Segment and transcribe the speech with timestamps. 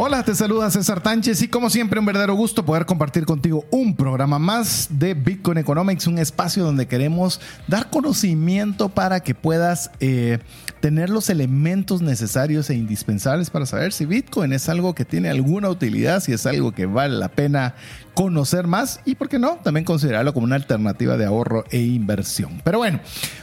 [0.00, 3.96] Hola, te saluda César Tánchez y como siempre un verdadero gusto poder compartir contigo un
[3.96, 10.38] programa más de Bitcoin Economics, un espacio donde queremos dar conocimiento para que puedas eh,
[10.80, 15.68] tener los elementos necesarios e indispensables para saber si Bitcoin es algo que tiene alguna
[15.68, 17.74] utilidad, si es algo que vale la pena
[18.14, 22.60] conocer más y, ¿por qué no?, también considerarlo como una alternativa de ahorro e inversión.
[22.64, 22.98] Pero bueno,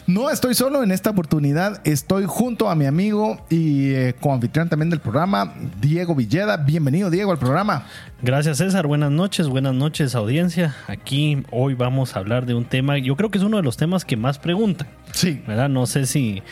[0.06, 4.90] no estoy solo en esta oportunidad, estoy junto a mi amigo y eh, co-anfitrión también
[4.90, 6.58] del programa, Diego Villeda.
[6.58, 7.86] Bienvenido, Diego, al programa.
[8.22, 8.86] Gracias, César.
[8.88, 10.76] Buenas noches, buenas noches, audiencia.
[10.88, 13.78] Aquí hoy vamos a hablar de un tema, yo creo que es uno de los
[13.78, 14.88] temas que más preguntan.
[15.14, 15.42] Sí.
[15.48, 15.70] ¿Verdad?
[15.70, 16.44] No sé si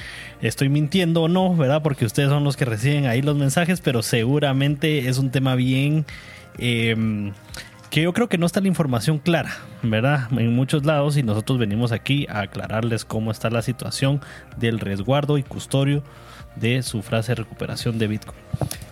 [0.47, 1.81] estoy mintiendo o no, ¿verdad?
[1.81, 6.05] Porque ustedes son los que reciben ahí los mensajes, pero seguramente es un tema bien...
[6.59, 7.31] Eh,
[7.93, 10.27] que yo creo que no está la información clara, ¿verdad?
[10.31, 14.19] En muchos lados y nosotros venimos aquí a aclararles cómo está la situación
[14.57, 16.01] del resguardo y custodio
[16.55, 18.39] de su frase recuperación de Bitcoin.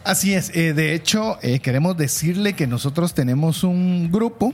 [0.04, 4.54] Así es, eh, de hecho eh, queremos decirle que nosotros tenemos un grupo,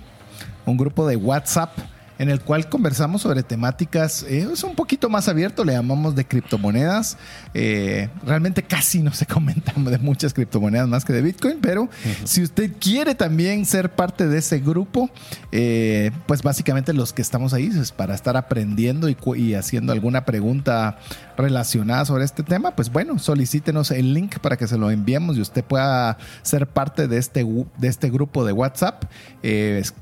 [0.65, 1.77] un grupo de WhatsApp
[2.19, 6.25] en el cual conversamos sobre temáticas, eh, es un poquito más abierto, le llamamos de
[6.25, 7.17] criptomonedas.
[7.53, 11.89] Eh, realmente casi no se comenta de muchas criptomonedas más que de Bitcoin, pero
[12.23, 15.09] si usted quiere también ser parte de ese grupo,
[15.51, 20.25] eh, pues básicamente los que estamos ahí es para estar aprendiendo y, y haciendo alguna
[20.25, 20.97] pregunta
[21.37, 25.41] relacionada sobre este tema, pues bueno, solicítenos el link para que se lo enviemos y
[25.41, 27.45] usted pueda ser parte de este,
[27.77, 29.05] de este grupo de WhatsApp.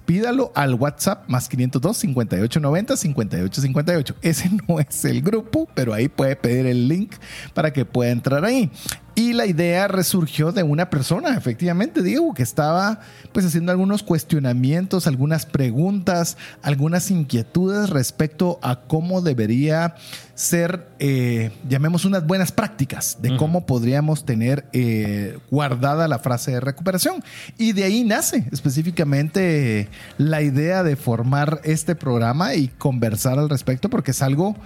[0.06, 4.16] pídalo al WhatsApp más 502 5890 5858.
[4.22, 7.14] Ese no es el grupo, pero ahí puede pedir el link
[7.54, 8.72] para que pueda entrar ahí.
[9.18, 13.00] Y la idea resurgió de una persona, efectivamente, Diego, que estaba
[13.32, 19.96] pues haciendo algunos cuestionamientos, algunas preguntas, algunas inquietudes respecto a cómo debería
[20.34, 26.60] ser, eh, llamemos unas buenas prácticas de cómo podríamos tener eh, guardada la frase de
[26.60, 27.24] recuperación.
[27.58, 29.88] Y de ahí nace específicamente
[30.18, 34.58] la idea de formar este programa y conversar al respecto, porque es algo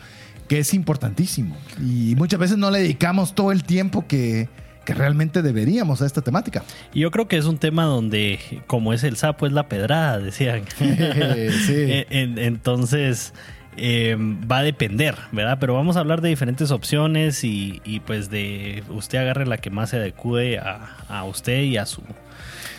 [0.50, 1.56] que es importantísimo.
[1.80, 4.50] Y muchas veces no le dedicamos todo el tiempo que,
[4.86, 6.64] realmente deberíamos a esta temática.
[6.96, 10.18] Y yo creo que es un tema donde, como es el sapo, es la pedrada,
[10.18, 10.64] decían.
[10.80, 12.06] sí.
[12.10, 13.32] entonces,
[13.78, 14.18] eh,
[14.52, 15.58] va a depender, ¿verdad?
[15.60, 19.92] Pero vamos a hablar de diferentes opciones y, pues de usted agarre la que más
[19.92, 22.02] se adecue a, a usted y a su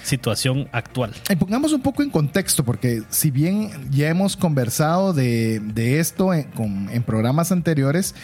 [0.03, 1.13] situación actual.
[1.29, 5.61] Y pongamos un poco en contexto, porque si bien ya hemos conversado de,
[6.01, 8.15] esto en programas anteriores,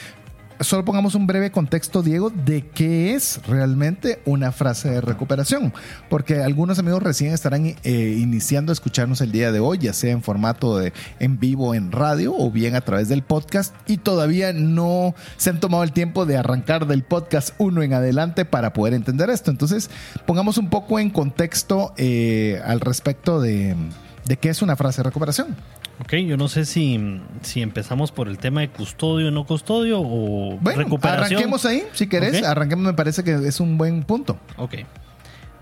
[0.61, 5.73] solo pongamos un breve contexto, Diego, de qué es realmente una frase de recuperación.
[6.09, 10.13] Porque algunos amigos recién estarán eh, iniciando a escucharnos el día de hoy, ya sea
[10.13, 14.53] en formato de en vivo en radio o bien a través del podcast, y todavía
[14.53, 18.95] no se han tomado el tiempo de arrancar del podcast uno en adelante para poder
[18.95, 19.51] entender esto.
[19.51, 19.91] Entonces,
[20.27, 23.77] pongamos un poco en contexto eh, al respecto de,
[24.25, 25.57] de qué es una frase de recuperación.
[26.01, 30.01] Ok, yo no sé si, si empezamos por el tema de custodio o no custodio
[30.01, 31.39] o bueno, recuperación.
[31.39, 32.43] Arranquemos ahí, si querés.
[32.43, 34.39] Arranquemos, me parece que es un buen punto.
[34.57, 34.75] Ok.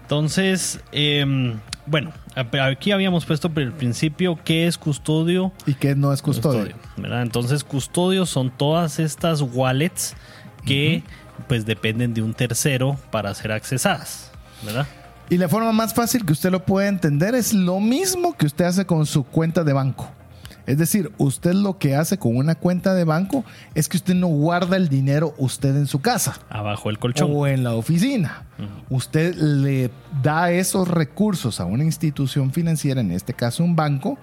[0.03, 2.13] Entonces, em, bueno,
[2.61, 6.75] aquí habíamos puesto por el principio qué es custodio y qué no es custodio.
[6.97, 10.15] Entonces, custodio son todas estas wallets
[10.67, 11.03] que
[11.49, 14.31] pues dependen de un tercero para ser accesadas,
[14.65, 14.87] ¿verdad?
[15.31, 18.67] Y la forma más fácil que usted lo puede entender es lo mismo que usted
[18.67, 20.11] hace con su cuenta de banco.
[20.67, 23.45] Es decir, usted lo que hace con una cuenta de banco
[23.75, 26.39] es que usted no guarda el dinero usted en su casa.
[26.49, 27.31] Abajo el colchón.
[27.33, 28.47] O en la oficina.
[28.89, 29.91] Usted le
[30.23, 34.17] da esos recursos a una institución financiera, en este caso un banco,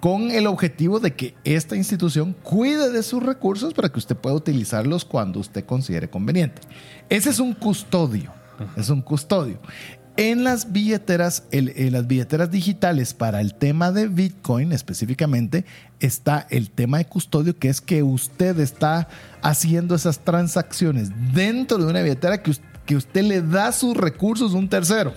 [0.00, 4.36] con el objetivo de que esta institución cuide de sus recursos para que usted pueda
[4.36, 6.60] utilizarlos cuando usted considere conveniente.
[7.08, 8.32] Ese es un custodio.
[8.76, 9.58] Es un custodio.
[10.18, 15.64] En las billeteras, en las billeteras digitales para el tema de Bitcoin específicamente,
[16.00, 19.06] está el tema de custodio, que es que usted está
[19.42, 22.52] haciendo esas transacciones dentro de una billetera que,
[22.84, 25.14] que usted le da sus recursos a un tercero.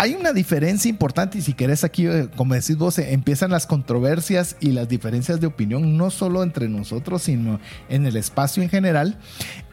[0.00, 3.66] Hay una diferencia importante y si querés aquí, eh, como decís vos, eh, empiezan las
[3.66, 7.60] controversias y las diferencias de opinión, no solo entre nosotros, sino
[7.90, 9.18] en el espacio en general,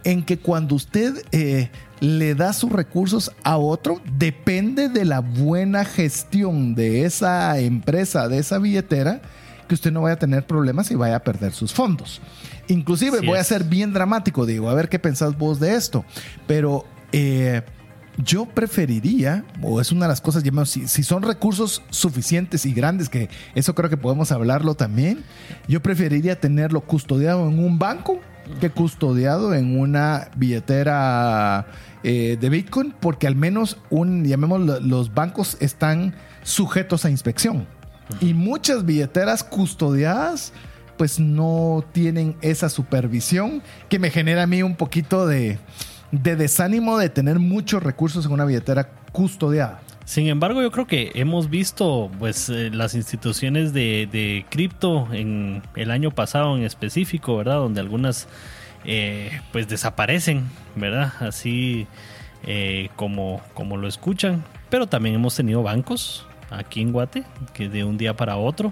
[0.04, 1.70] en que cuando usted eh,
[2.02, 8.40] le da sus recursos a otro, depende de la buena gestión de esa empresa, de
[8.40, 9.22] esa billetera,
[9.70, 12.20] que usted no vaya a tener problemas y vaya a perder sus fondos.
[12.68, 16.04] Inclusive voy a ser bien dramático, digo, a ver qué pensás vos de esto,
[16.48, 16.86] pero...
[17.14, 17.62] eh,
[18.18, 23.10] yo preferiría, o es una de las cosas, si, si son recursos suficientes y grandes,
[23.10, 25.24] que eso creo que podemos hablarlo también,
[25.68, 28.20] yo preferiría tenerlo custodiado en un banco
[28.60, 31.68] que custodiado en una billetera
[32.04, 37.68] eh, de Bitcoin, porque al menos un, llamémoslo, los bancos están sujetos a inspección.
[38.22, 40.54] Y muchas billeteras custodiadas
[40.98, 45.60] pues no tienen esa supervisión que me genera a mí un poquito de,
[46.12, 49.82] de desánimo de tener muchos recursos en una billetera custodiada.
[50.06, 55.92] Sin embargo, yo creo que hemos visto pues eh, las instituciones de, cripto en el
[55.92, 57.56] año pasado en específico, ¿verdad?
[57.58, 58.30] Donde algunas
[58.86, 60.46] eh, pues desaparecen,
[60.78, 61.12] ¿verdad?
[61.20, 61.88] Así
[62.44, 64.46] eh, como, como lo escuchan.
[64.70, 68.72] Pero también hemos tenido bancos aquí en Guate que de un día para otro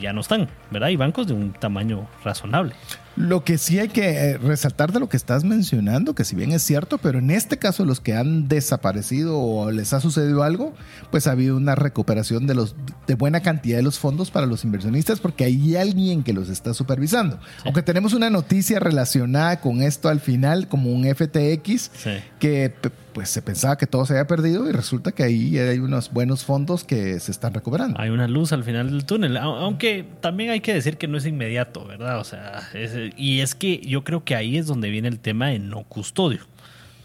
[0.00, 0.88] ya no están, ¿verdad?
[0.88, 2.74] Y bancos de un tamaño razonable.
[3.18, 6.52] Lo que sí hay que eh, resaltar de lo que estás mencionando, que si bien
[6.52, 10.72] es cierto, pero en este caso los que han desaparecido o les ha sucedido algo,
[11.10, 12.76] pues ha habido una recuperación de los
[13.06, 16.74] de buena cantidad de los fondos para los inversionistas porque hay alguien que los está
[16.74, 17.40] supervisando.
[17.64, 22.10] Aunque tenemos una noticia relacionada con esto al final como un FTX Sí.
[22.38, 22.72] que
[23.18, 26.44] pues se pensaba que todo se había perdido y resulta que ahí hay unos buenos
[26.44, 28.00] fondos que se están recuperando.
[28.00, 31.18] Hay una luz al final del túnel, au- aunque también hay que decir que no
[31.18, 32.20] es inmediato, ¿verdad?
[32.20, 35.48] O sea, es- y es que yo creo que ahí es donde viene el tema
[35.48, 36.42] de no custodio,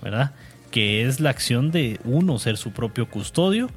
[0.03, 0.33] ¿verdad?
[0.69, 3.71] Que es la acción de uno ser su propio custodio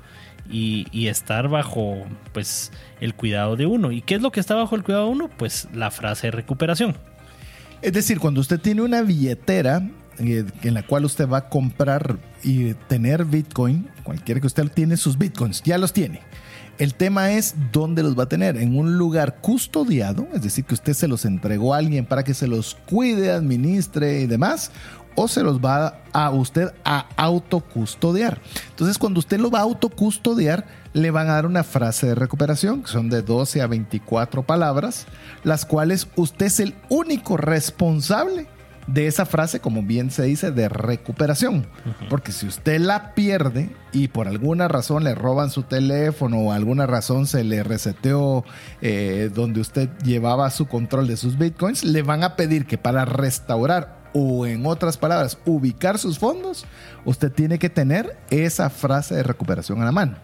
[0.50, 2.04] y, y estar bajo,
[2.34, 3.92] pues, el cuidado de uno.
[3.92, 5.30] ¿Y qué es lo que está bajo el cuidado de uno?
[5.38, 6.98] Pues la frase de recuperación.
[7.80, 12.74] Es decir, cuando usted tiene una billetera en la cual usted va a comprar y
[12.74, 16.20] tener Bitcoin, cualquiera que usted tiene sus Bitcoins, ya los tiene.
[16.78, 20.74] El tema es dónde los va a tener, en un lugar custodiado, es decir, que
[20.74, 24.70] usted se los entregó a alguien para que se los cuide, administre y demás,
[25.14, 28.42] o se los va a usted a autocustodiar.
[28.68, 32.82] Entonces, cuando usted lo va a autocustodiar, le van a dar una frase de recuperación,
[32.82, 35.06] que son de 12 a 24 palabras,
[35.44, 38.48] las cuales usted es el único responsable
[38.86, 41.66] de esa frase, como bien se dice, de recuperación.
[42.08, 46.86] Porque si usted la pierde y por alguna razón le roban su teléfono o alguna
[46.86, 48.44] razón se le reseteó
[48.80, 53.04] eh, donde usted llevaba su control de sus bitcoins, le van a pedir que para
[53.04, 56.64] restaurar o en otras palabras, ubicar sus fondos,
[57.04, 60.16] usted tiene que tener esa frase de recuperación a la mano.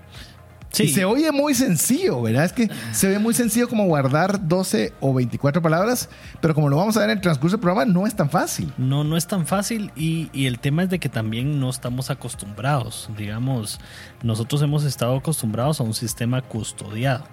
[0.72, 0.84] Sí.
[0.84, 2.46] Y se oye muy sencillo, ¿verdad?
[2.46, 6.08] Es que se ve muy sencillo como guardar 12 o 24 palabras,
[6.40, 8.72] pero como lo vamos a ver en el transcurso del programa, no es tan fácil.
[8.78, 12.10] No, no es tan fácil y, y el tema es de que también no estamos
[12.10, 13.10] acostumbrados.
[13.16, 13.80] Digamos,
[14.22, 17.24] nosotros hemos estado acostumbrados a un sistema custodiado,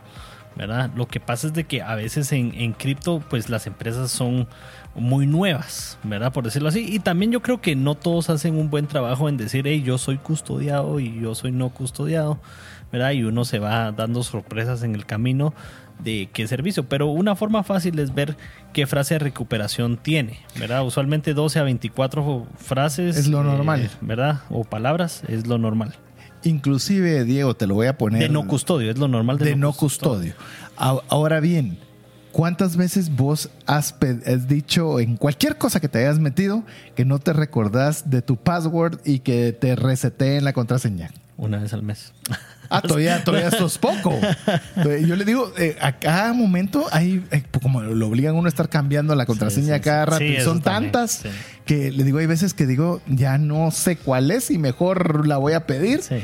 [0.55, 0.91] ¿verdad?
[0.95, 4.47] Lo que pasa es de que a veces en, en cripto, pues las empresas son
[4.95, 6.33] muy nuevas, ¿verdad?
[6.33, 6.85] Por decirlo así.
[6.87, 9.97] Y también yo creo que no todos hacen un buen trabajo en decir, hey, yo
[9.97, 12.39] soy custodiado y yo soy no custodiado,
[12.91, 13.11] ¿verdad?
[13.11, 15.53] Y uno se va dando sorpresas en el camino
[16.03, 16.85] de qué servicio.
[16.87, 18.37] Pero una forma fácil es ver
[18.73, 20.85] qué frase de recuperación tiene, ¿verdad?
[20.85, 23.17] Usualmente 12 a 24 frases.
[23.17, 23.81] Es lo normal.
[23.81, 24.41] eh, ¿Verdad?
[24.49, 25.95] O palabras es lo normal.
[26.43, 28.21] Inclusive, Diego, te lo voy a poner...
[28.21, 30.33] De no custodio, es lo normal de, de no custodio.
[30.77, 31.77] Ahora bien,
[32.31, 33.93] ¿cuántas veces vos has,
[34.25, 36.63] has dicho en cualquier cosa que te hayas metido
[36.95, 41.11] que no te recordás de tu password y que te reseteen la contraseña?
[41.39, 42.11] Una vez al mes.
[42.69, 44.13] Ah, todavía, todavía sos poco.
[44.75, 48.49] Yo le digo, eh, a cada momento hay, eh, como lo obligan a uno a
[48.49, 50.11] estar cambiando la contraseña sí, cada sí.
[50.11, 50.19] rato.
[50.19, 51.29] Sí, y eso son también, tantas sí.
[51.65, 55.37] que le digo, hay veces que digo, ya no sé cuál es y mejor la
[55.37, 56.03] voy a pedir.
[56.03, 56.17] Sí.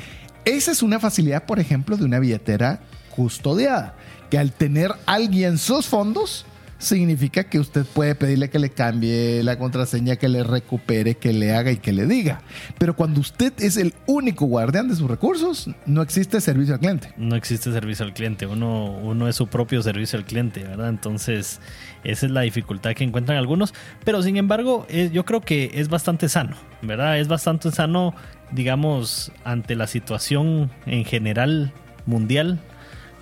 [0.43, 2.81] Esa es una facilidad, por ejemplo, de una billetera
[3.15, 3.95] custodiada,
[4.29, 6.45] que al tener alguien sus fondos,
[6.77, 11.53] significa que usted puede pedirle que le cambie la contraseña, que le recupere, que le
[11.53, 12.41] haga y que le diga.
[12.77, 17.13] Pero cuando usted es el único guardián de sus recursos, no existe servicio al cliente.
[17.17, 20.89] No existe servicio al cliente, uno, uno es su propio servicio al cliente, ¿verdad?
[20.89, 21.59] Entonces,
[22.03, 23.73] esa es la dificultad que encuentran algunos.
[24.03, 27.19] Pero sin embargo, eh, yo creo que es bastante sano, ¿verdad?
[27.19, 28.13] Es bastante sano,
[28.51, 31.73] digamos, ante la situación en general
[32.05, 32.59] mundial,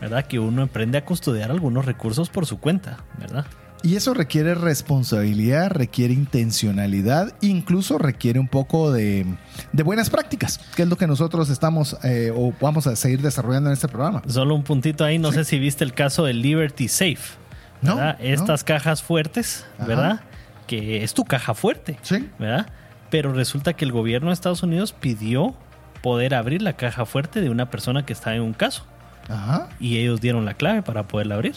[0.03, 0.25] ¿verdad?
[0.25, 3.45] Que uno emprende a custodiar algunos recursos por su cuenta, ¿verdad?
[3.83, 9.25] Y eso requiere responsabilidad, requiere intencionalidad, incluso requiere un poco de,
[9.71, 13.69] de buenas prácticas, que es lo que nosotros estamos eh, o vamos a seguir desarrollando
[13.69, 14.21] en este programa.
[14.27, 17.37] Solo un puntito ahí, no sé si viste el caso del Liberty Safe.
[17.81, 17.97] No.
[18.19, 19.87] Estas cajas fuertes, Ajá.
[19.87, 20.21] ¿verdad?
[20.67, 22.29] Que es tu caja fuerte, Sí.
[22.39, 22.67] ¿verdad?
[23.09, 25.55] Pero resulta que el gobierno de Estados Unidos pidió
[26.01, 28.85] poder abrir la caja fuerte de una persona que está en un caso.
[29.29, 29.69] Ajá.
[29.79, 31.55] Y ellos dieron la clave para poderla abrir.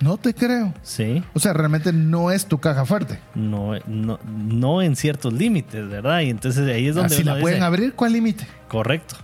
[0.00, 0.72] No te creo.
[0.82, 1.22] Sí.
[1.34, 3.18] O sea, realmente no es tu caja fuerte.
[3.34, 6.20] No, no, no en ciertos límites, ¿verdad?
[6.20, 8.46] Y entonces ahí es donde Ah, Si la pueden abrir, ¿cuál límite?
[8.68, 9.16] correcto.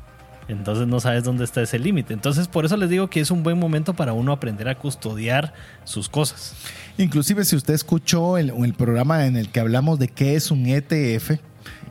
[0.49, 2.13] Entonces no sabes dónde está ese límite.
[2.15, 5.55] Entonces por eso les digo que es un buen momento para uno aprender a custodiar
[5.85, 6.55] sus cosas.
[6.99, 10.67] Inclusive si usted escuchó el, el programa en el que hablamos de qué es un
[10.67, 11.41] ETF,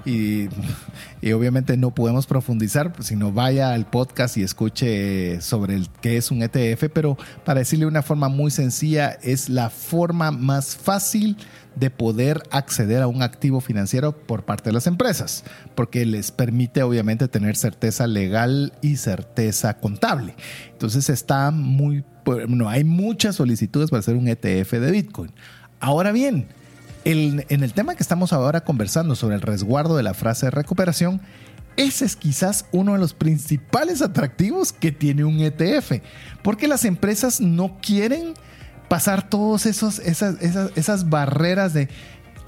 [0.06, 0.48] y,
[1.34, 6.32] obviamente no podemos profundizar, pues, sino vaya al podcast y escuche sobre el qué es
[6.32, 11.38] un ETF, pero para decirle de una forma muy sencilla, es la forma más fácil
[11.76, 15.44] de poder acceder a un activo financiero por parte de las empresas,
[15.76, 20.36] porque les permite obviamente tener certeza legal y certeza contable.
[20.72, 25.32] Entonces está muy, bueno, hay muchas solicitudes para hacer un ETF de Bitcoin.
[25.80, 26.48] Ahora bien,
[27.06, 31.22] en el tema que estamos ahora conversando sobre el resguardo de la frase de recuperación,
[31.78, 36.02] ese es quizás uno de los principales atractivos que tiene un ETF,
[36.42, 38.34] porque las empresas no quieren
[38.88, 39.28] pasar
[39.66, 41.90] esos esas, esas, esas barreras de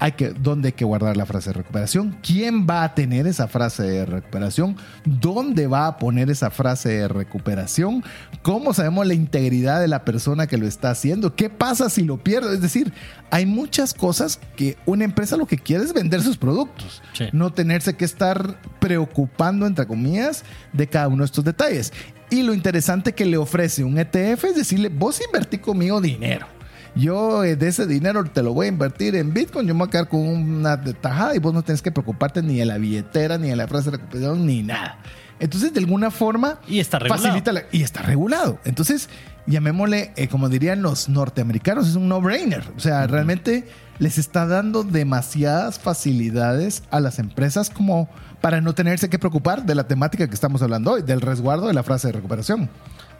[0.00, 3.48] hay que dónde hay que guardar la frase de recuperación, quién va a tener esa
[3.48, 8.04] frase de recuperación, dónde va a poner esa frase de recuperación,
[8.42, 12.18] cómo sabemos la integridad de la persona que lo está haciendo, qué pasa si lo
[12.18, 12.92] pierdo, es decir,
[13.30, 17.24] hay muchas cosas que una empresa lo que quiere es vender sus productos, Sí.
[17.32, 21.92] no tenerse que estar preocupando entre comillas de cada uno de estos detalles.
[22.30, 26.46] Y lo interesante que le ofrece un ETF es decirle, vos invertí conmigo dinero.
[26.94, 29.88] Yo eh, de ese dinero te lo voy a invertir en Bitcoin, yo me voy
[29.88, 33.38] a quedar con una tajada y vos no tienes que preocuparte ni de la billetera,
[33.38, 34.98] ni de la frase de recuperación, ni nada.
[35.40, 37.22] Entonces, de alguna forma, Y está regulado.
[37.22, 38.58] facilita la- y está regulado.
[38.64, 39.08] Entonces,
[39.46, 42.64] llamémosle, eh, como dirían los norteamericanos, es un no-brainer.
[42.76, 43.68] O sea, realmente
[44.00, 48.08] les está dando demasiadas facilidades a las empresas como
[48.40, 51.72] para no tenerse que preocupar de la temática que estamos hablando hoy, del resguardo de
[51.74, 52.68] la frase de recuperación.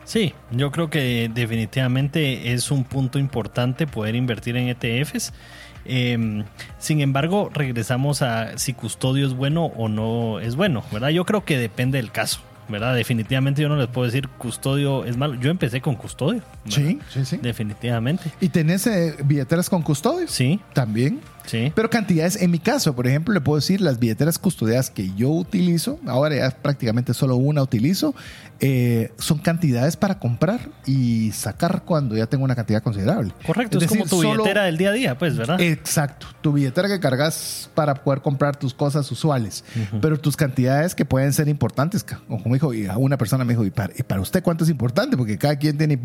[0.09, 5.35] Sí, yo creo que definitivamente es un punto importante poder invertir en ETFs.
[5.85, 6.45] Eh,
[6.79, 11.11] sin embargo, regresamos a si custodio es bueno o no es bueno, ¿verdad?
[11.11, 12.95] Yo creo que depende del caso, ¿verdad?
[12.95, 15.35] Definitivamente yo no les puedo decir custodio es malo.
[15.35, 16.41] Yo empecé con custodio.
[16.65, 16.89] ¿verdad?
[16.89, 17.37] Sí, sí, sí.
[17.43, 18.33] Definitivamente.
[18.41, 20.27] ¿Y tenés eh, billeteras con custodio?
[20.27, 21.21] Sí, También.
[21.49, 21.73] Sí.
[21.75, 25.31] Pero cantidades, en mi caso, por ejemplo, le puedo decir las billeteras custodiadas que yo
[25.31, 28.15] utilizo, ahora ya prácticamente solo una utilizo,
[28.61, 33.33] eh, son cantidades para comprar y sacar cuando ya tengo una cantidad considerable.
[33.47, 35.61] Correcto, es, decir, como tu solo- billetera del día a día, pues, ¿verdad?
[35.61, 39.65] Exacto, tu billetera que cargas para poder comprar tus cosas usuales,
[40.01, 43.65] pero tus cantidades que pueden ser importantes, como dijo, y a una persona me dijo,
[43.65, 45.17] ¿y para, y para usted cuánto es importante?
[45.17, 46.01] Porque cada quien tiene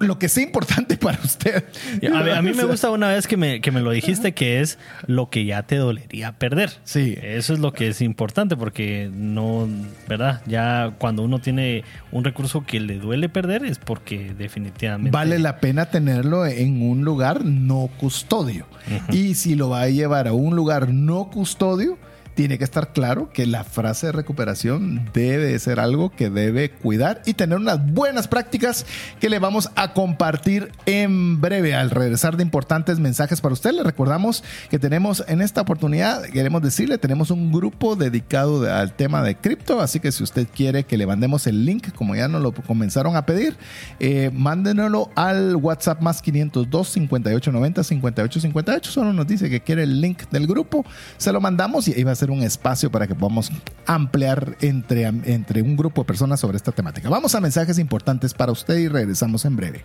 [0.00, 1.64] lo que sea importante para usted.
[2.12, 4.34] A, mí- a mí O me gusta una vez que me, que me lo dijiste
[4.34, 4.65] que es
[5.06, 6.70] lo que ya te dolería perder.
[6.84, 7.16] Sí.
[7.22, 9.68] Eso es lo que es importante porque no,
[10.08, 10.42] ¿verdad?
[10.46, 15.10] Ya cuando uno tiene un recurso que le duele perder es porque definitivamente...
[15.10, 18.66] Vale la pena tenerlo en un lugar no custodio.
[19.10, 21.98] Y si lo va a llevar a un lugar no custodio,
[22.36, 26.70] tiene que estar claro que la frase de recuperación debe de ser algo que debe
[26.70, 28.84] cuidar y tener unas buenas prácticas
[29.18, 31.74] que le vamos a compartir en breve.
[31.74, 36.60] Al regresar de importantes mensajes para usted, le recordamos que tenemos en esta oportunidad, queremos
[36.62, 40.84] decirle, tenemos un grupo dedicado de- al tema de cripto, así que si usted quiere
[40.84, 43.56] que le mandemos el link, como ya nos lo comenzaron a pedir,
[43.98, 48.90] eh, mándenlo al WhatsApp más 502 5890 5858.
[48.90, 50.84] Solo nos dice que quiere el link del grupo,
[51.16, 53.50] se lo mandamos y ahí va a ser un espacio para que podamos
[53.86, 57.08] ampliar entre, entre un grupo de personas sobre esta temática.
[57.08, 59.84] Vamos a mensajes importantes para usted y regresamos en breve.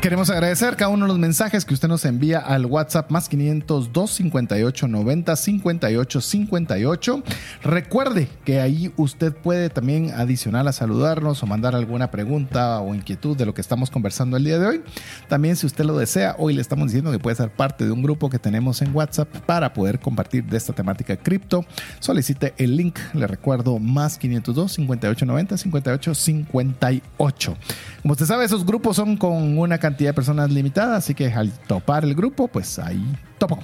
[0.00, 4.10] Queremos agradecer cada uno de los mensajes que usted nos envía al WhatsApp más 502
[4.10, 7.22] 58 90 58 58.
[7.62, 13.36] Recuerde que ahí usted puede también adicional a saludarnos o mandar alguna pregunta o inquietud
[13.36, 14.82] de lo que estamos conversando el día de hoy.
[15.28, 18.02] También si usted lo desea, hoy le estamos diciendo que puede ser parte de un
[18.02, 21.66] grupo que tenemos en WhatsApp para poder compartir de esta temática cripto.
[21.98, 27.56] Solicite el link, le recuerdo, más 502 58 90 58 58.
[28.00, 31.32] Como usted sabe, esos grupos son con una cantidad cantidad de personas limitada, así que
[31.32, 33.04] al topar el grupo, pues ahí
[33.38, 33.58] topo.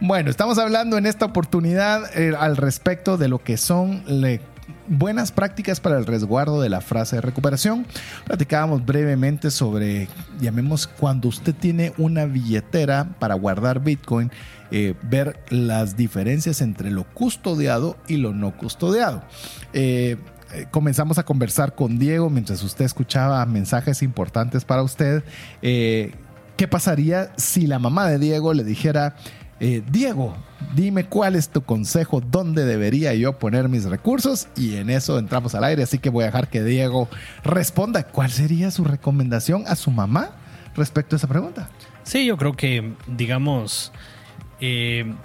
[0.00, 4.02] Bueno, estamos hablando en esta oportunidad eh, al respecto de lo que son
[4.88, 7.86] buenas prácticas para el resguardo de la frase de recuperación.
[8.24, 10.08] Platicábamos brevemente sobre,
[10.40, 14.32] llamemos, cuando usted tiene una billetera para guardar Bitcoin,
[14.72, 19.22] eh, ver las diferencias entre lo custodiado y lo no custodiado.
[19.72, 20.16] Eh,
[20.52, 25.22] eh, comenzamos a conversar con Diego mientras usted escuchaba mensajes importantes para usted.
[25.62, 26.12] Eh,
[26.56, 29.14] ¿Qué pasaría si la mamá de Diego le dijera,
[29.60, 30.34] eh, Diego,
[30.74, 34.48] dime cuál es tu consejo, dónde debería yo poner mis recursos?
[34.56, 37.08] Y en eso entramos al aire, así que voy a dejar que Diego
[37.44, 38.02] responda.
[38.02, 40.30] ¿Cuál sería su recomendación a su mamá
[40.74, 41.70] respecto a esa pregunta?
[42.02, 43.92] Sí, yo creo que, digamos,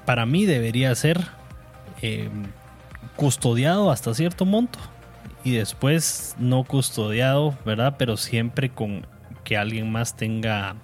[0.05, 1.27] para mí debería ser
[3.15, 4.79] custodiado hasta cierto monto
[5.45, 7.95] y después no custodiado, ¿verdad?
[7.97, 9.05] Pero siempre con
[9.43, 10.75] que alguien más tenga,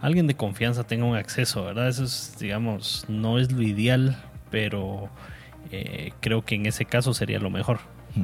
[0.00, 1.86] alguien de confianza tenga un acceso, ¿verdad?
[1.88, 4.16] Eso es, digamos, no es lo ideal,
[4.50, 5.10] pero
[5.70, 7.80] eh, creo que en ese caso sería lo mejor.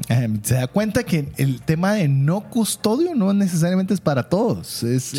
[0.09, 4.83] Eh, se da cuenta que el tema de no custodio no necesariamente es para todos.
[4.83, 5.15] Es,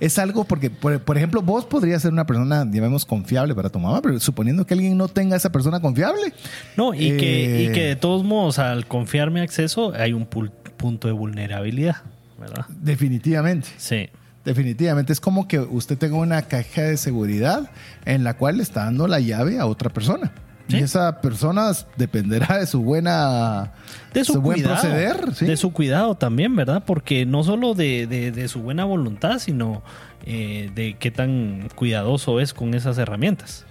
[0.00, 4.00] es, algo porque, por, ejemplo, vos podrías ser una persona, digamos, confiable para tu mamá,
[4.02, 6.32] pero suponiendo que alguien no tenga esa persona confiable.
[6.76, 11.08] No, y, que, y que de eh, todos modos, al confiarme acceso, hay un punto
[11.08, 11.96] de vulnerabilidad,
[12.38, 12.66] ¿verdad?
[12.68, 13.68] Definitivamente.
[13.76, 14.08] Sí.
[14.44, 17.70] Definitivamente es como que usted tenga una caja de seguridad
[18.04, 20.32] en la cual le está dando la llave a otra persona.
[20.68, 23.72] Y esa persona dependerá de su buena
[24.14, 26.82] de su, buen proceder, de su cuidado también, ¿verdad?
[26.86, 29.82] Porque no solo de, su buena voluntad, sino
[30.24, 33.66] eh, de qué tan cuidadoso es con esas herramientas.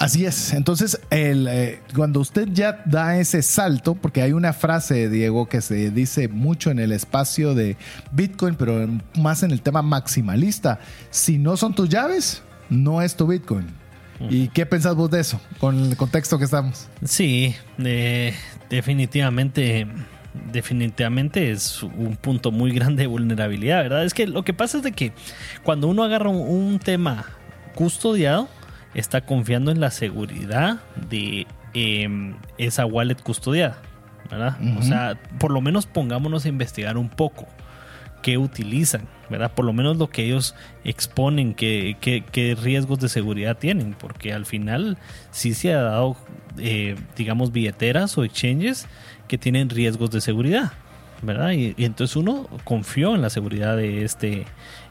[0.00, 0.54] Así es.
[0.54, 5.60] Entonces, el, eh, cuando usted ya da ese salto, porque hay una frase, Diego, que
[5.60, 7.76] se dice mucho en el espacio de
[8.10, 8.88] Bitcoin, pero
[9.18, 13.79] más en el tema maximalista, si no son tus llaves, no es tu Bitcoin.
[14.28, 16.88] ¿Y qué pensás vos de eso, con el contexto que estamos?
[17.04, 17.54] Sí,
[18.68, 19.86] definitivamente,
[20.52, 24.04] definitivamente es un punto muy grande de vulnerabilidad, ¿verdad?
[24.04, 25.12] Es que lo que pasa es de que
[25.62, 27.24] cuando uno agarra un, tema
[27.74, 28.48] custodiado,
[28.94, 33.78] está confiando en la seguridad de em, esa wallet custodiada,
[34.30, 34.58] ¿verdad?
[34.78, 37.46] O sea, por lo menos pongámonos a investigar un poco
[38.22, 39.52] qué utilizan, ¿verdad?
[39.54, 44.44] Por lo menos lo que ellos exponen, qué, qué, riesgos de seguridad tienen, porque al
[44.44, 44.98] final
[45.30, 46.16] sí se ha dado,
[46.58, 48.86] eh, digamos, billeteras o exchanges
[49.28, 50.72] que tienen riesgos de seguridad,
[51.22, 51.52] ¿verdad?
[51.52, 54.46] Y, entonces uno confió en la seguridad de este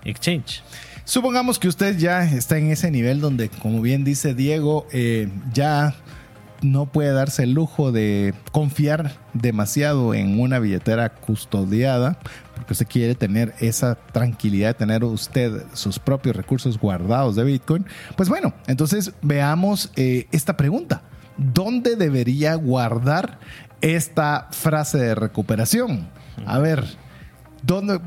[0.05, 0.63] exchange.
[1.03, 5.95] Supongamos que usted ya está en ese nivel donde, como bien dice Diego, eh, ya
[6.61, 12.19] no puede darse el lujo de confiar demasiado en una billetera custodiada,
[12.59, 17.85] porque usted quiere tener esa tranquilidad de tener usted sus propios recursos guardados de Bitcoin.
[18.17, 21.01] Pues bueno, entonces veamos eh, esta pregunta.
[21.37, 23.39] ¿Dónde debería guardar
[23.79, 26.09] esta frase de recuperación?
[26.45, 26.83] A ver,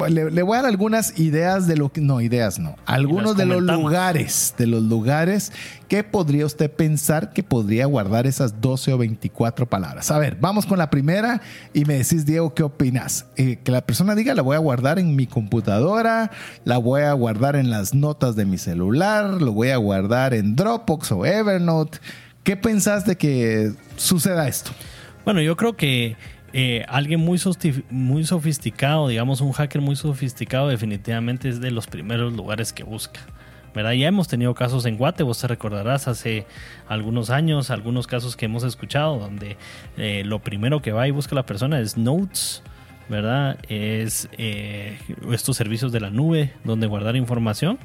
[0.08, 2.00] le, voy a dar algunas ideas de lo que.
[2.00, 2.76] No, ideas no.
[2.86, 5.52] Algunos de los lugares, de los lugares
[5.88, 10.10] que podría usted pensar que podría guardar esas 12 o 24 palabras.
[10.10, 11.42] A ver, vamos con la primera
[11.74, 13.26] y me decís, Diego, ¿qué opinas?
[13.36, 16.30] Eh, que la persona diga, la voy a guardar en mi computadora,
[16.64, 20.56] la voy a guardar en las notas de mi celular, lo voy a guardar en
[20.56, 21.98] Dropbox o Evernote.
[22.42, 24.70] ¿Qué pensás de que suceda esto?
[25.24, 26.16] Bueno, yo creo que
[26.52, 32.72] eh, alguien muy, sofisticado, digamos un hacker muy sofisticado, definitivamente es de los primeros lugares
[32.72, 33.20] que busca.
[33.74, 33.92] ¿verdad?
[33.92, 36.46] Ya hemos tenido casos en Guate, vos te recordarás hace
[36.88, 39.56] algunos años, algunos casos que hemos escuchado, donde
[39.96, 42.62] eh, lo primero que va y busca la persona es notes
[43.08, 43.58] ¿verdad?
[43.68, 44.98] Es eh,
[45.30, 47.78] estos servicios de la nube donde guardar información.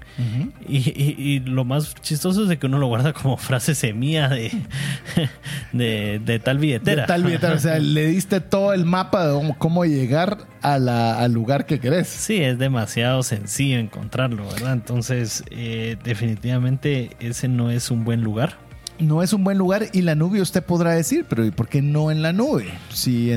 [0.67, 4.29] y, lo más chistoso es de que uno lo guarda como frase semilla
[5.71, 7.05] de, de, tal billetera.
[7.05, 11.79] tal billetera, o sea, le diste todo el mapa de cómo, llegar al lugar que
[11.79, 12.07] querés.
[12.07, 14.73] Sí, es demasiado sencillo encontrarlo, ¿verdad?
[14.73, 18.66] Entonces, eh, definitivamente ese no es un buen lugar
[18.99, 21.81] no es un buen lugar y la nube usted podrá decir, pero ¿y por qué
[21.81, 22.67] no en la nube?
[22.93, 23.31] Si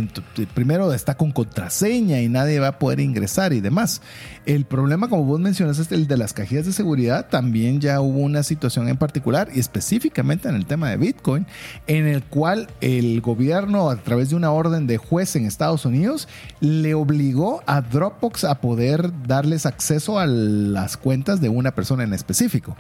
[0.55, 4.01] primero está con contraseña y nadie va a poder ingresar y demás.
[4.47, 7.29] El problema, como vos mencionas, es el de las cajitas de seguridad.
[7.29, 11.47] También ya hubo una situación en particular y específicamente en el tema de Bitcoin,
[11.87, 16.29] en el cual el gobierno, a través de una orden de juez en Estados Unidos,
[16.61, 22.15] le obligó a Dropbox a poder darles acceso a las cuentas de una persona en
[22.15, 22.77] específico.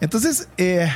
[0.00, 0.88] Entonces, eh,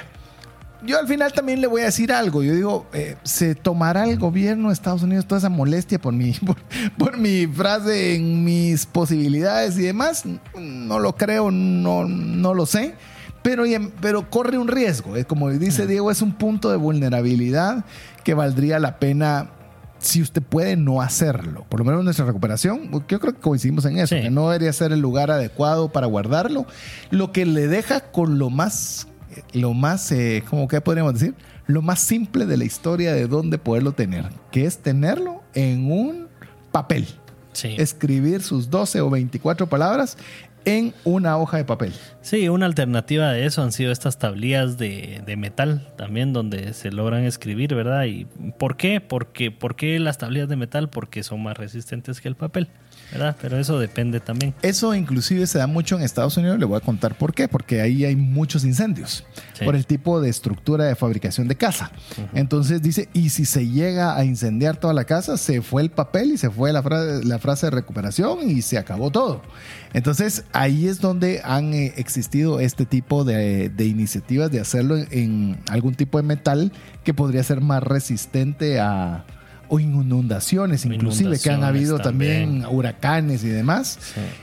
[0.85, 2.42] yo al final también le voy a decir algo.
[2.42, 6.33] Yo digo, eh, ¿se tomará el gobierno de Estados Unidos toda esa molestia por mi,
[6.99, 10.25] por, mi frase en mis posibilidades y demás?
[10.59, 12.94] No lo creo, no, no lo sé.
[13.42, 13.64] Pero,
[14.01, 15.14] pero corre un riesgo.
[15.27, 17.85] Como dice Diego, es un punto de vulnerabilidad
[18.23, 19.51] que valdría la pena
[19.99, 21.66] si usted puede no hacerlo.
[21.68, 24.92] Por lo menos nuestra recuperación, yo creo que coincidimos en eso, que no debería ser
[24.92, 26.66] el lugar adecuado para guardarlo.
[27.11, 29.09] Lo que le deja con lo más
[29.53, 31.35] lo más, eh, ¿cómo que podríamos decir?
[31.66, 36.29] Lo más simple de la historia de dónde poderlo tener, que es tenerlo en un
[36.73, 37.07] papel.
[37.62, 40.16] Escribir sus 12 o 24 palabras
[40.64, 41.92] en una hoja de papel.
[42.20, 47.25] Sí, una alternativa de eso han sido estas tablillas de, metal también donde se logran
[47.25, 48.05] escribir, ¿verdad?
[48.05, 48.27] ¿Y
[48.59, 49.01] por qué?
[49.01, 50.88] Porque, ¿Por qué las tablillas de metal?
[50.88, 52.68] Porque son más resistentes que el papel.
[53.40, 54.54] Pero eso depende también.
[54.62, 57.80] Eso inclusive se da mucho en Estados Unidos, le voy a contar por qué, porque
[57.80, 59.24] ahí hay muchos incendios
[59.64, 61.92] por el tipo de estructura de fabricación de casa.
[62.34, 66.32] Entonces dice, y si se llega a incendiar toda la casa, se fue el papel
[66.32, 69.42] y se fue la, la frase de recuperación y se acabó todo.
[69.94, 75.94] Entonces ahí es donde han eh, existido este tipo de, iniciativas de hacerlo en algún
[75.94, 76.72] tipo de metal
[77.04, 79.24] que podría ser más resistente a,
[79.68, 83.98] o inundaciones inclusive, que han habido también, huracanes y demás.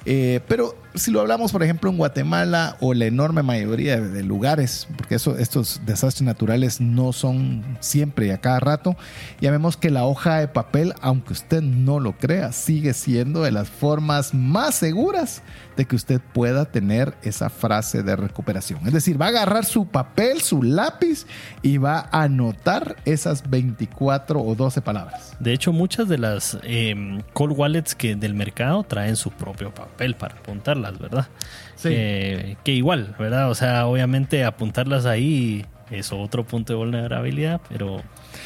[0.06, 4.88] Eh, pero si lo hablamos, por ejemplo, en Guatemala o la enorme mayoría de, lugares,
[4.98, 8.96] porque eso, estos desastres naturales no son siempre y a cada rato,
[9.40, 13.52] ya vemos que la hoja de papel, aunque usted no lo crea, sigue siendo de
[13.52, 15.42] las formas más seguras
[15.78, 18.86] de que usted pueda tener esa frase de recuperación.
[18.86, 21.26] Es decir, va a agarrar su papel, su lápiz
[21.62, 25.36] y va a anotar esas 24 o 12 palabras.
[25.40, 30.16] De hecho, muchas de las eh, call wallets que del mercado traen su propio papel
[30.16, 31.28] para apuntar ¿verdad?
[31.76, 31.90] Sí.
[31.90, 33.50] que igual, ¿verdad?
[33.50, 38.02] O sea, obviamente apuntarlas ahí es otro punto de vulnerabilidad, pero...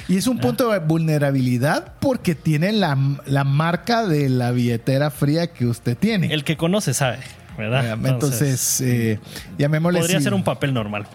[0.08, 5.66] Y es un punto de vulnerabilidad porque tiene la, marca de la billetera fría que
[5.68, 6.34] usted tiene.
[6.34, 7.20] El que conoce sabe.
[7.58, 7.98] ¿Verdad?
[8.06, 9.20] Entonces, eh,
[9.58, 10.00] llamémosle.
[10.00, 11.08] Podría ser un papel normal.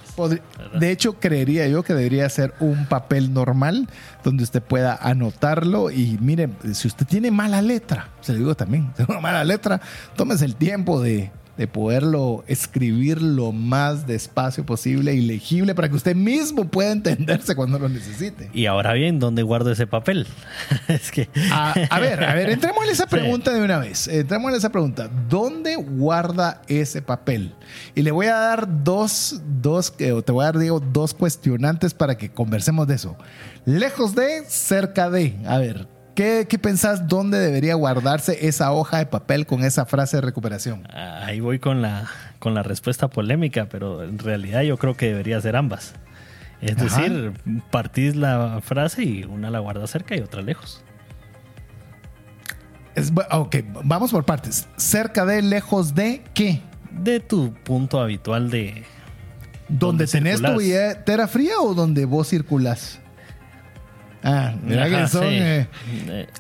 [0.79, 3.88] de hecho, creería yo que debería ser un papel normal
[4.24, 5.90] donde usted pueda anotarlo.
[5.90, 9.81] Y mire, si usted tiene mala letra, se le digo también, tiene mala letra,
[10.16, 15.96] tómese el tiempo de de poderlo escribir lo más despacio posible y legible para que
[15.96, 18.49] usted mismo pueda entenderse cuando lo necesite.
[18.55, 20.27] Y ahora bien, ¿dónde guardo ese papel?
[20.88, 21.29] es que...
[21.53, 24.09] a, ver, a ver, entremos en esa pregunta de una vez.
[24.09, 25.11] Entremos en esa pregunta.
[25.29, 27.53] ¿Dónde guarda ese papel?
[27.94, 32.16] Y le voy a dar dos, dos, te voy a dar, digo, dos cuestionantes para
[32.16, 33.18] que conversemos de eso.
[33.66, 35.37] Lejos de, cerca de.
[35.44, 35.87] A ver,
[36.20, 40.87] ¿Qué, pensás dónde debería guardarse esa hoja de papel con esa frase de recuperación?
[40.92, 45.40] Ahí voy con la, con la respuesta polémica, pero en realidad yo creo que debería
[45.40, 45.94] ser ambas.
[46.61, 47.33] Es decir,
[47.70, 50.85] partís la frase y una la guarda cerca y otra lejos.
[52.94, 54.68] Es, ok, vamos por partes.
[54.76, 56.61] ¿Cerca de, lejos de qué?
[56.90, 58.85] De tu punto habitual de...
[59.70, 63.00] ¿Donde, tenés tu billetera fría o donde vos circulás?
[64.22, 65.24] Ah, mira que son.
[65.26, 65.66] Eh,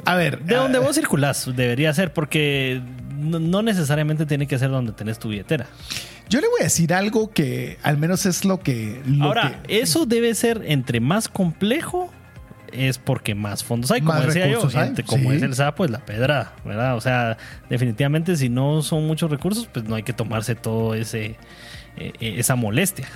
[0.04, 0.40] a ver.
[0.40, 2.82] De donde ah, vos circulás debería ser, porque
[3.16, 5.66] no, necesariamente tiene que ser donde tenés tu billetera.
[6.28, 9.00] Yo le voy a decir algo que al menos es lo que.
[9.20, 12.12] Ahora, eso debe ser entre más complejo.
[12.72, 14.60] Es porque más fondos hay, como decía yo,
[15.04, 16.94] como es el sapo, es la pedra, ¿verdad?
[16.94, 17.36] O sea,
[17.68, 21.36] definitivamente si no son muchos recursos, pues no hay que tomarse todo ese
[21.96, 23.08] e, e, esa molestia.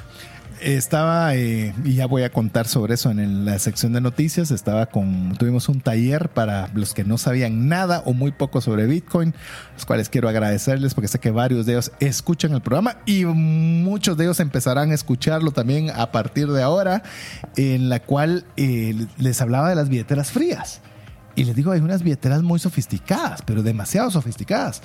[0.60, 4.86] Estaba, eh, y ya voy a contar sobre eso en la sección de noticias, estaba
[4.86, 9.34] con, tuvimos un taller para los que no sabían nada o muy poco sobre Bitcoin,
[9.74, 14.16] los cuales quiero agradecerles porque sé que varios de ellos escuchan el programa y muchos
[14.16, 17.02] de ellos empezarán a escucharlo también a partir de ahora,
[17.56, 20.80] en la cual eh, les hablaba de las billeteras frías.
[21.36, 24.82] Y les digo, hay unas billeteras muy sofisticadas, pero demasiado sofisticadas.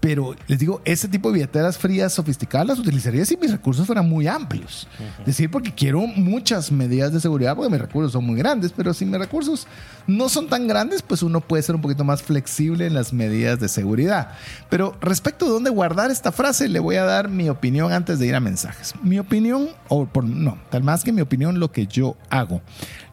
[0.00, 4.08] Pero les digo, ese tipo de billeteras frías sofisticadas las utilizaría si mis recursos fueran
[4.08, 4.86] muy amplios.
[5.20, 8.94] Es decir, porque quiero muchas medidas de seguridad porque mis recursos son muy grandes, pero
[8.94, 9.66] si mis recursos
[10.06, 13.58] no son tan grandes, pues uno puede ser un poquito más flexible en las medidas
[13.58, 14.30] de seguridad.
[14.70, 18.26] Pero respecto de dónde guardar esta frase, le voy a dar mi opinión antes de
[18.26, 18.94] ir a mensajes.
[19.02, 22.62] Mi opinión, o por, no, tal más que mi opinión, lo que yo hago.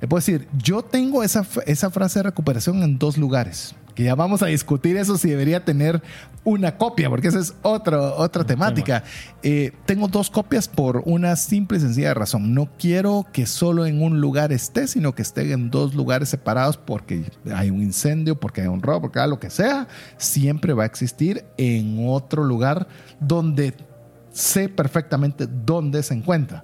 [0.08, 4.44] Puedo decir, yo tengo esa, esa frase de recuperación en dos lugares que ya vamos
[4.44, 6.04] a discutir eso si debería tener
[6.44, 9.04] una copia, porque esa es otro, otra temática.
[9.42, 12.54] Eh, tengo dos copias por una simple y sencilla razón.
[12.54, 16.78] No quiero que solo en un lugar esté, sino que esté en dos lugares separados
[16.78, 19.88] porque hay un incendio, porque hay un robo, porque hay lo que sea.
[20.18, 22.88] Siempre va a existir en otro lugar
[23.20, 23.74] donde
[24.32, 26.64] sé perfectamente dónde se encuentra.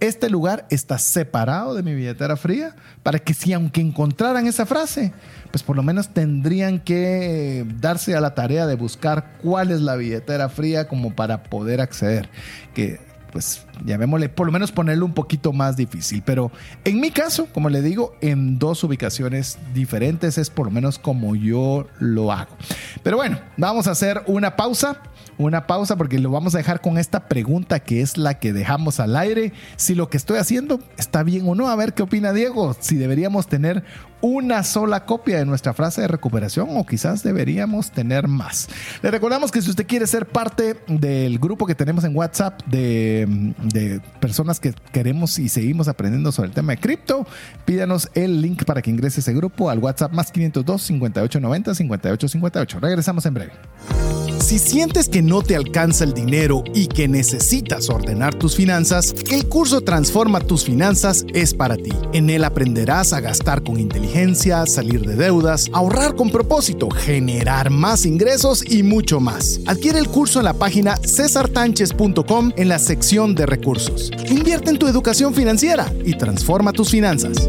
[0.00, 5.12] Este lugar está separado de mi billetera fría para que si aunque encontraran esa frase,
[5.50, 9.96] pues por lo menos tendrían que darse a la tarea de buscar cuál es la
[9.96, 12.28] billetera fría como para poder acceder.
[12.74, 13.00] Que
[13.32, 16.22] pues llamémosle, por lo menos ponerlo un poquito más difícil.
[16.24, 16.50] Pero
[16.84, 21.34] en mi caso, como le digo, en dos ubicaciones diferentes es por lo menos como
[21.34, 22.56] yo lo hago.
[23.02, 25.02] Pero bueno, vamos a hacer una pausa
[25.38, 29.00] una pausa porque lo vamos a dejar con esta pregunta que es la que dejamos
[29.00, 29.52] al aire.
[29.76, 31.68] Si lo que estoy haciendo está bien o no.
[31.68, 32.76] A ver qué opina Diego.
[32.80, 33.84] Si deberíamos tener
[34.20, 38.68] una sola copia de nuestra frase de recuperación o quizás deberíamos tener más.
[39.02, 43.54] Le recordamos que si usted quiere ser parte del grupo que tenemos en WhatsApp de,
[43.62, 47.26] de personas que queremos y seguimos aprendiendo sobre el tema de cripto,
[47.64, 52.80] pídanos el link para que ingrese ese grupo al WhatsApp más 502 5890 5858.
[52.80, 53.52] Regresamos en breve.
[54.40, 59.46] Si sientes que no te alcanza el dinero y que necesitas ordenar tus finanzas, el
[59.46, 61.90] curso Transforma tus finanzas es para ti.
[62.12, 64.07] En él aprenderás a gastar con inteligencia,
[64.66, 69.60] salir de deudas, ahorrar con propósito, generar más ingresos y mucho más.
[69.66, 74.10] Adquiere el curso en la página cesartanches.com en la sección de recursos.
[74.28, 77.48] Invierte en tu educación financiera y transforma tus finanzas.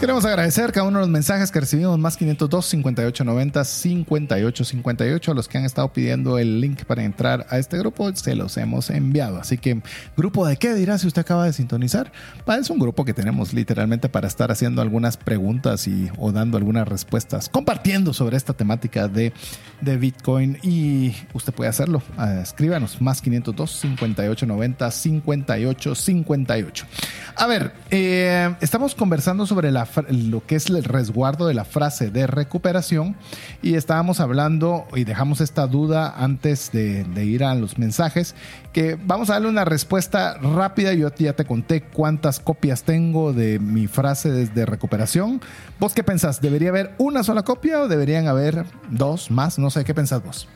[0.00, 5.48] Queremos agradecer cada uno de los mensajes que recibimos, más 502 5890 5858, a los
[5.48, 9.40] que han estado pidiendo el link para entrar a este grupo, se los hemos enviado.
[9.40, 9.82] Así que,
[10.16, 12.12] ¿grupo de qué dirá si usted acaba de sintonizar?
[12.46, 16.86] Es un grupo que tenemos literalmente para estar haciendo algunas preguntas y, o dando algunas
[16.86, 19.32] respuestas, compartiendo sobre esta temática de,
[19.80, 22.04] de Bitcoin y usted puede hacerlo.
[22.16, 26.86] Uh, escríbanos, más 502 5890 5858.
[27.34, 32.10] A ver, eh, estamos conversando sobre la lo que es el resguardo de la frase
[32.10, 33.16] de recuperación
[33.62, 38.34] y estábamos hablando y dejamos esta duda antes de, ir a los mensajes
[38.72, 40.92] que vamos a darle una respuesta rápida.
[40.94, 45.40] Yo ya te conté cuántas copias tengo de mi frase de recuperación.
[45.78, 46.40] ¿Vos qué pensás?
[46.40, 49.58] ¿Debería haber una sola copia o deberían haber dos más?
[49.58, 50.48] No sé, ¿qué pensás vos?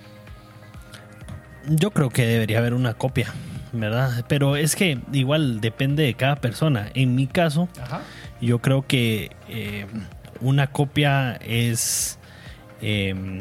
[1.68, 3.32] Yo creo que debería haber una copia,
[3.72, 4.24] ¿verdad?
[4.28, 6.90] Pero es que igual depende de cada persona.
[6.94, 8.00] En mi caso, Ajá
[8.42, 9.86] yo creo que eh,
[10.40, 12.18] una copia es,
[12.80, 13.40] em,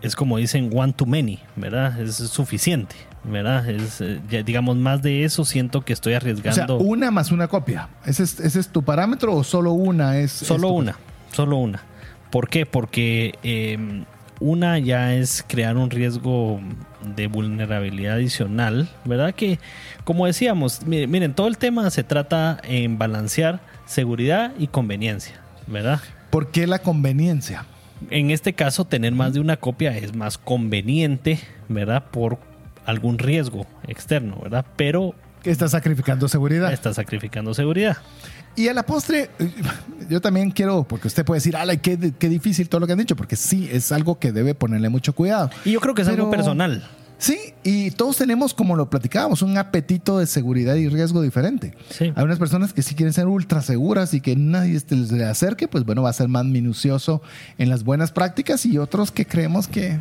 [0.00, 2.00] es como dicen, one to many, ¿verdad?
[2.00, 3.68] Es suficiente, ¿verdad?
[3.68, 6.76] Es, eh, digamos, más de eso siento que estoy arriesgando.
[6.76, 7.90] O sea, una más una copia.
[8.06, 10.32] ¿Ese es, tu parámetro o solo una es?
[10.32, 10.96] Solo una,
[11.30, 11.82] solo una.
[12.30, 12.64] ¿Por qué?
[12.64, 14.06] Porque em,
[14.40, 16.60] una ya es crear un riesgo
[17.04, 19.34] de vulnerabilidad adicional, ¿verdad?
[19.34, 19.58] Que,
[20.04, 26.00] como decíamos, miren, todo el tema se trata en balancear seguridad y conveniencia, ¿verdad?
[26.30, 27.66] ¿Por qué la conveniencia?
[28.10, 31.38] En este caso, tener más de una copia es más conveniente,
[31.68, 32.04] ¿verdad?
[32.10, 32.38] Por
[32.86, 34.64] algún riesgo externo, ¿verdad?
[34.76, 35.14] Pero...
[35.44, 36.72] Está sacrificando seguridad.
[36.72, 37.96] Está sacrificando seguridad.
[38.54, 39.30] Y a la postre,
[40.10, 42.98] yo también quiero, porque usted puede decir, ala, qué, qué difícil todo lo que han
[42.98, 45.50] dicho, porque sí, es algo que debe ponerle mucho cuidado.
[45.64, 46.82] Y yo creo que es algo personal.
[47.22, 51.72] Sí, y todos tenemos, como lo platicábamos, un apetito de seguridad y riesgo diferente.
[52.00, 55.68] Hay unas personas que sí quieren ser ultra seguras y que nadie se les acerque,
[55.68, 57.22] pues bueno, va a ser más minucioso
[57.58, 60.00] en las buenas prácticas y otros que creemos que,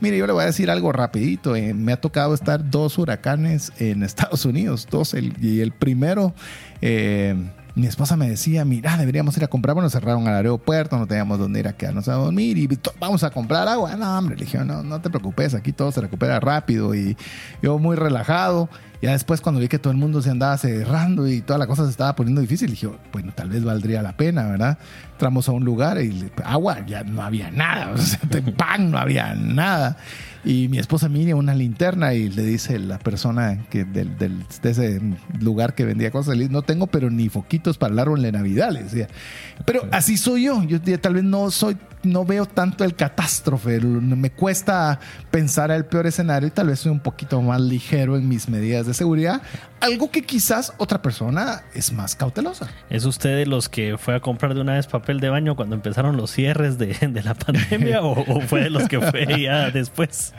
[0.00, 3.70] mire, yo le voy a decir algo rapidito, eh, me ha tocado estar dos huracanes
[3.78, 6.32] en Estados Unidos, dos, y el primero...
[6.80, 7.36] Eh,
[7.74, 11.38] mi esposa me decía, mira, deberíamos ir a comprar, bueno, cerraron al aeropuerto, no teníamos
[11.38, 12.68] dónde ir a quedarnos a dormir y
[13.00, 13.96] vamos a comprar agua.
[13.96, 17.16] No, hombre, le dije, no, no te preocupes, aquí todo se recupera rápido y
[17.62, 18.68] yo muy relajado.
[19.00, 21.84] Ya después cuando vi que todo el mundo se andaba cerrando y toda la cosa
[21.84, 24.78] se estaba poniendo difícil, dije, bueno, tal vez valdría la pena, ¿verdad?
[25.12, 28.20] Entramos a un lugar y agua, ya no había nada, o sea,
[28.56, 29.96] pan, no había nada.
[30.44, 34.70] Y mi esposa mira una linterna y le dice la persona que del, del, de
[34.70, 35.00] ese
[35.40, 38.32] lugar que vendía cosas, le dice, no tengo pero ni foquitos para el árbol de
[38.32, 39.08] Navidad, le decía.
[39.64, 44.30] Pero así soy yo, yo tal vez no soy no veo tanto el catástrofe, me
[44.30, 44.98] cuesta
[45.30, 48.86] pensar el peor escenario y tal vez soy un poquito más ligero en mis medidas
[48.86, 49.42] de seguridad,
[49.82, 52.68] algo que quizás otra persona es más cautelosa.
[52.88, 55.74] ¿Es usted de los que fue a comprar de una vez papel de baño cuando
[55.74, 60.34] empezaron los cierres de, la pandemia o, fue de los que fue ya después,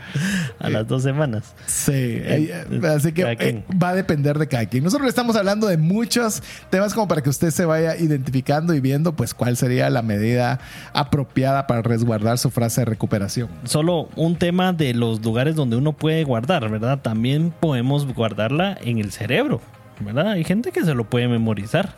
[0.58, 1.54] a las dos semanas?
[1.66, 4.82] Sí, eh, eh, así que eh, va a depender de cada quien.
[4.82, 9.14] Nosotros estamos hablando de muchos temas como para que usted se vaya identificando y viendo
[9.14, 10.58] pues cuál sería la medida
[10.94, 13.48] apropiada para resguardar su frase de recuperación.
[13.64, 17.00] Solo un tema de los lugares donde uno puede guardar, ¿verdad?
[17.00, 19.60] También podemos guardarla en el cerebro,
[20.00, 20.32] ¿verdad?
[20.32, 21.94] Hay gente que se lo puede memorizar,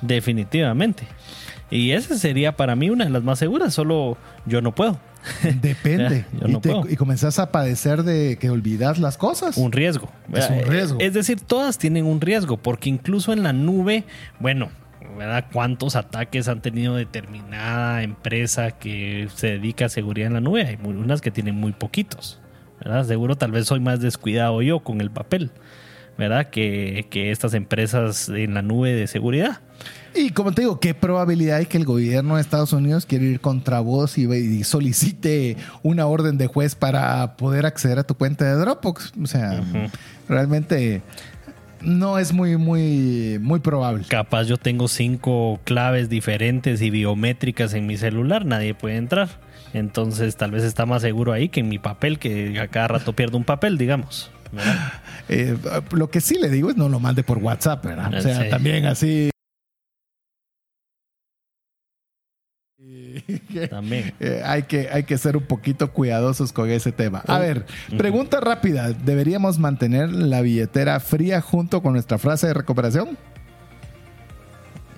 [0.00, 1.06] definitivamente.
[1.70, 4.98] Y esa sería para mí una de las más seguras, solo yo no puedo.
[5.62, 6.26] Depende.
[6.88, 9.56] y, comenzás a padecer de que olvidas las cosas.
[9.56, 10.10] Un riesgo.
[10.32, 10.98] Es un riesgo.
[11.00, 14.04] Es decir, todas tienen un riesgo, porque incluso en la nube,
[14.40, 14.70] bueno,
[15.22, 15.46] ¿verdad?
[15.52, 20.66] ¿Cuántos ataques han tenido determinada empresa que se dedica a seguridad en la nube?
[20.66, 22.40] Hay unas que tienen muy poquitos,
[22.80, 23.04] ¿verdad?
[23.06, 25.52] Seguro tal vez soy más descuidado yo con el papel,
[26.18, 26.50] ¿verdad?
[26.50, 29.60] Que, estas empresas en la nube de seguridad.
[30.14, 33.40] Y como te digo, ¿qué probabilidad hay que el gobierno de Estados Unidos quiera ir
[33.40, 38.60] contra vos y, solicite una orden de juez para poder acceder a tu cuenta de
[38.60, 39.12] Dropbox?
[39.22, 39.62] O sea,
[40.28, 41.02] realmente
[41.82, 44.04] no es muy, muy, muy probable.
[44.08, 49.28] Capaz yo tengo cinco claves diferentes y biométricas en mi celular, nadie puede entrar.
[49.74, 53.14] Entonces tal vez está más seguro ahí que en mi papel, que a cada rato
[53.14, 54.30] pierdo un papel, digamos.
[55.28, 55.56] Eh,
[55.92, 58.12] lo que sí le digo es no lo mande por WhatsApp, ¿verdad?
[58.12, 59.31] O sea, también así
[63.70, 64.12] También.
[64.20, 67.22] Eh, hay, que, hay que ser un poquito cuidadosos con ese tema.
[67.26, 67.66] A ver,
[67.96, 68.92] pregunta rápida.
[68.92, 73.18] ¿Deberíamos mantener la billetera fría junto con nuestra frase de recuperación?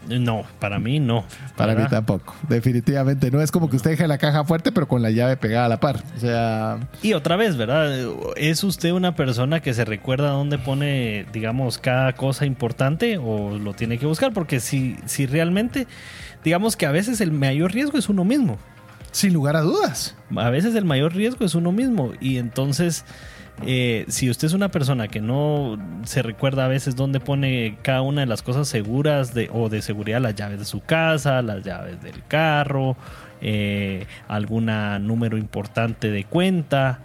[0.08, 1.24] No, para mí no.
[1.56, 2.34] Para mí tampoco.
[2.48, 3.40] Definitivamente no.
[3.40, 5.80] Es como que usted deje la caja fuerte, pero con la llave pegada a la
[5.80, 6.02] par.
[6.16, 6.78] O sea.
[7.02, 7.92] Y otra vez, ¿verdad?
[8.36, 13.74] ¿Es usted una persona que se recuerda dónde pone, digamos, cada cosa importante o lo
[13.74, 14.32] tiene que buscar?
[14.32, 15.86] Porque si, si realmente
[16.44, 18.58] digamos que a veces el mayor riesgo es uno mismo.
[19.10, 20.16] Sin lugar a dudas.
[20.36, 22.12] A veces el mayor riesgo es uno mismo.
[22.20, 23.04] Y entonces,
[23.62, 28.02] eh, si usted es una persona que no se recuerda a veces dónde pone cada
[28.02, 31.62] una de las cosas seguras de, o de seguridad, las llaves de su casa, las
[31.62, 32.96] llaves del carro,
[33.40, 37.00] eh, alguna número importante de cuenta,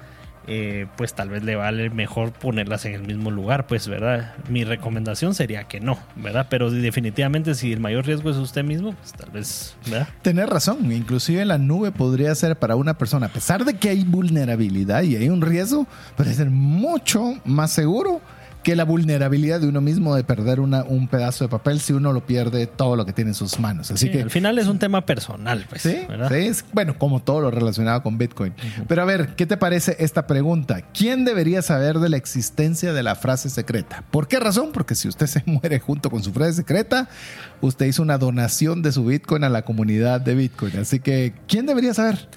[0.51, 4.33] eh, pues tal vez le vale mejor ponerlas en el mismo lugar, pues, ¿verdad?
[4.49, 6.47] Mi recomendación sería que no, ¿verdad?
[6.49, 10.07] Pero definitivamente si el mayor riesgo es usted mismo, pues tal vez, ¿verdad?
[10.23, 14.03] Tener razón, inclusive la nube podría ser para una persona, a pesar de que hay
[14.03, 15.85] vulnerabilidad y hay un riesgo,
[16.17, 18.19] puede ser mucho más seguro
[18.63, 22.11] que la vulnerabilidad de uno mismo de perder una, un pedazo de papel si uno
[22.11, 23.89] lo pierde todo lo que tiene en sus manos.
[23.91, 25.81] Así que al final es un tema personal, pues.
[25.81, 25.97] Sí,
[26.73, 28.53] bueno, como todo lo relacionado con Bitcoin.
[28.87, 30.81] Pero a ver, ¿qué te parece esta pregunta?
[30.93, 34.03] ¿Quién debería saber de la existencia de la frase secreta?
[34.11, 34.71] ¿Por qué razón?
[34.73, 37.09] Porque si usted se muere junto con su frase secreta,
[37.61, 40.77] usted hizo una donación de su Bitcoin a la comunidad de Bitcoin.
[40.79, 42.27] Así que, ¿quién debería saber?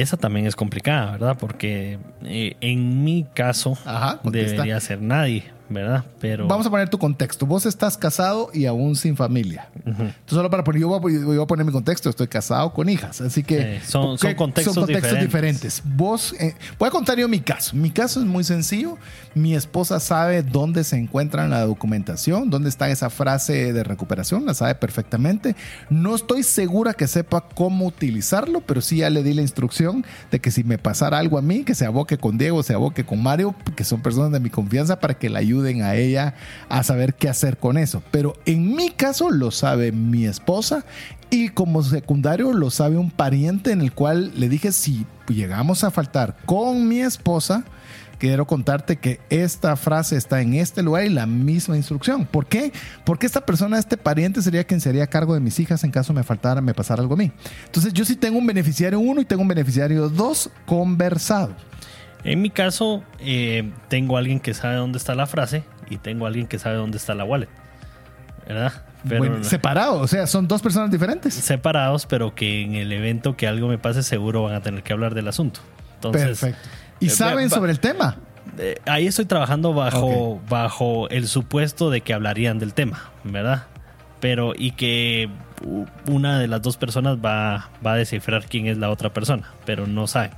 [0.00, 1.36] Esa también es complicada, ¿verdad?
[1.38, 3.78] Porque eh, en mi caso
[4.22, 6.04] debería ser nadie, ¿verdad?
[6.20, 7.46] Pero Vamos a poner tu contexto.
[7.46, 9.68] Vos estás casado y aún sin familia.
[9.84, 12.08] Entonces, solo para poner, yo voy, a, yo voy a poner mi contexto.
[12.10, 13.20] Estoy casado con hijas.
[13.20, 14.74] Así que son- son ¿qué- contextos
[15.20, 15.82] diferentes.
[15.84, 17.74] Vos, eh, voy a contar yo mi caso.
[17.76, 18.96] Mi caso es muy sencillo.
[19.34, 24.46] Mi esposa sabe dónde se encuentra en la documentación, dónde está esa frase de recuperación.
[24.46, 25.56] La sabe perfectamente.
[25.90, 30.40] No estoy segura que sepa cómo utilizarlo, pero sí ya le di la instrucción de
[30.40, 33.22] que si me pasara algo a mí, que se aboque con Diego, se aboque con
[33.22, 36.34] Mario, que son personas de mi confianza, para que la ayuden a ella
[36.68, 38.02] a saber qué hacer con eso.
[38.10, 40.84] Pero en mi caso lo sabe mi esposa
[41.30, 45.90] y como secundario lo sabe un pariente en el cual le dije si llegamos a
[45.90, 47.64] faltar con mi esposa,
[48.18, 52.26] quiero contarte que esta frase está en este lugar y la misma instrucción.
[52.26, 52.72] ¿Por qué?
[53.04, 56.22] Porque esta persona, este pariente, sería quien sería cargo de mis hijas en caso me
[56.22, 57.32] faltara, me pasara algo a mí.
[57.64, 61.54] Entonces yo sí tengo un beneficiario 1 y tengo un beneficiario 2 conversado.
[62.26, 66.46] En mi caso eh, tengo alguien que sabe dónde está la frase y tengo alguien
[66.46, 67.48] que sabe dónde está la wallet,
[68.46, 68.72] ¿verdad?
[69.08, 71.34] Pero Bueno, separado, o sea, son dos personas diferentes.
[71.34, 74.92] separados, pero que en el evento que algo me pase seguro van a tener que
[74.92, 75.60] hablar del asunto.
[75.94, 76.68] Entonces, Perfecto.
[77.00, 78.16] ¿Y eh, saben sobre el tema?
[78.58, 83.64] eh, ahí estoy trabajando bajo, bajo el supuesto de que hablarían del tema, ¿verdad?
[84.20, 85.28] Pero y que
[86.08, 89.86] una de las dos personas va, va a descifrar quién es la otra persona, pero
[89.86, 90.30] no sabe.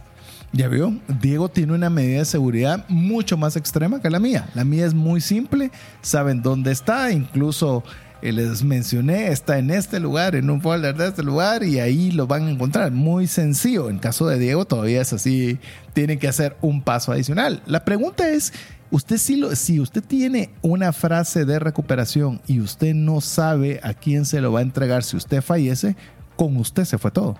[0.53, 4.49] Ya vio, Diego tiene una medida de seguridad mucho más extrema que la mía.
[4.55, 5.71] La mía es muy simple,
[6.01, 7.85] saben dónde está, incluso
[8.23, 12.11] eh, les mencioné, está en este lugar, en un folder de este lugar y ahí
[12.13, 12.91] lo van a encontrar.
[12.93, 13.91] Muy sencillo.
[13.91, 15.59] En caso de Diego todavía es así,
[15.93, 17.63] tiene que hacer un paso adicional.
[17.67, 18.55] La pregunta es,
[18.91, 23.93] usted si, lo, si usted tiene una frase de recuperación y usted no sabe a
[23.93, 25.95] quién se lo va a entregar si usted fallece,
[26.37, 27.37] con usted se fue todo.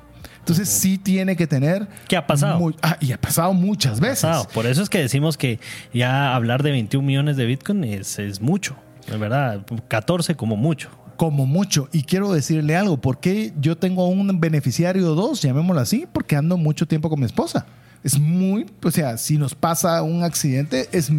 [0.49, 1.87] Entonces sí tiene que tener...
[2.09, 2.59] ¿Qué ha pasado?
[2.59, 4.23] muy- ah, y ha pasado muchas veces.
[4.23, 4.49] Pasado.
[4.55, 5.61] Por eso es que decimos que
[5.93, 8.75] ya hablar de 21 millones de Bitcoin es, es mucho,
[9.11, 10.89] de verdad, 14 como mucho.
[11.19, 11.89] Como mucho.
[11.93, 12.97] Y quiero decirle algo.
[12.99, 16.07] ¿Por qué yo tengo un beneficiario dos, llamémoslo así?
[16.11, 17.67] Porque ando mucho tiempo con mi esposa.
[18.03, 21.11] Es muy, o sea, si nos pasa un accidente, es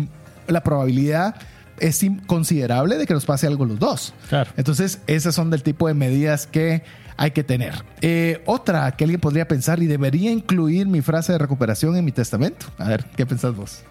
[0.47, 1.35] la probabilidad
[1.81, 4.13] es considerable de que nos pase algo los dos.
[4.29, 4.51] Claro.
[4.57, 6.83] Entonces, esas son del tipo de medidas que
[7.17, 7.73] hay que tener.
[8.01, 12.11] Eh, otra que alguien podría pensar y debería incluir mi frase de recuperación en mi
[12.11, 12.67] testamento.
[12.77, 13.83] A ver, ¿qué pensás vos?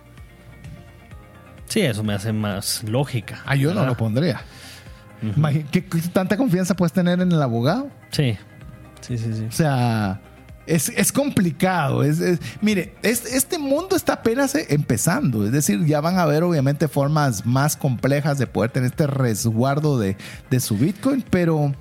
[1.66, 3.42] Sí, eso me hace más lógica.
[3.44, 4.40] Ah, yo no lo pondría.
[5.22, 7.90] Imagi- ¿Qué, qué tanta confianza puedes tener en el abogado?
[8.10, 8.36] Sí,
[9.00, 9.44] sí, sí, sí.
[9.46, 10.20] O sea,
[10.68, 12.02] es, es complicado.
[12.04, 15.44] Es, es- mire, es- este mundo está apenas eh, empezando.
[15.46, 19.98] Es decir, ya van a haber obviamente formas más complejas de poder tener este resguardo
[19.98, 20.16] de,
[20.50, 21.74] de su Bitcoin, pero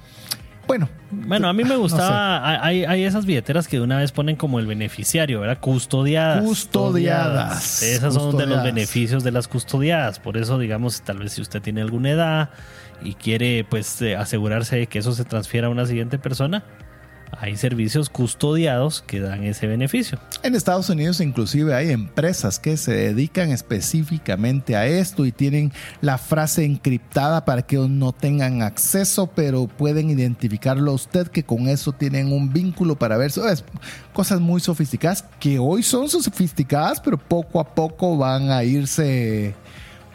[0.68, 0.90] bueno.
[1.12, 4.36] Bueno, a mí me no gustaba, hay, hay esas billeteras que de una vez ponen
[4.36, 5.60] como el beneficiario, ¿verdad?
[5.62, 6.44] Custodiadas.
[6.44, 7.82] Custodiadas.
[7.84, 8.64] Esas son de los Custodiadas.
[8.66, 10.20] beneficios de las custodiadas.
[10.20, 12.50] Por eso, digamos, tal vez si usted tiene alguna edad
[13.02, 16.64] y quiere pues eh, asegurarse de que eso se transfiera a una siguiente persona,
[17.32, 20.20] hay servicios custodiados que dan ese beneficio.
[20.44, 25.72] En Estados Unidos inclusive hay empresas que se dedican específicamente a esto y tienen
[26.02, 31.68] la frase encriptada para que no tengan acceso, pero pueden identificarlo a usted que con
[31.68, 33.32] eso tienen un vínculo para ver
[34.14, 39.54] cosas muy sofisticadas que hoy son sofisticadas, pero poco a poco van a irse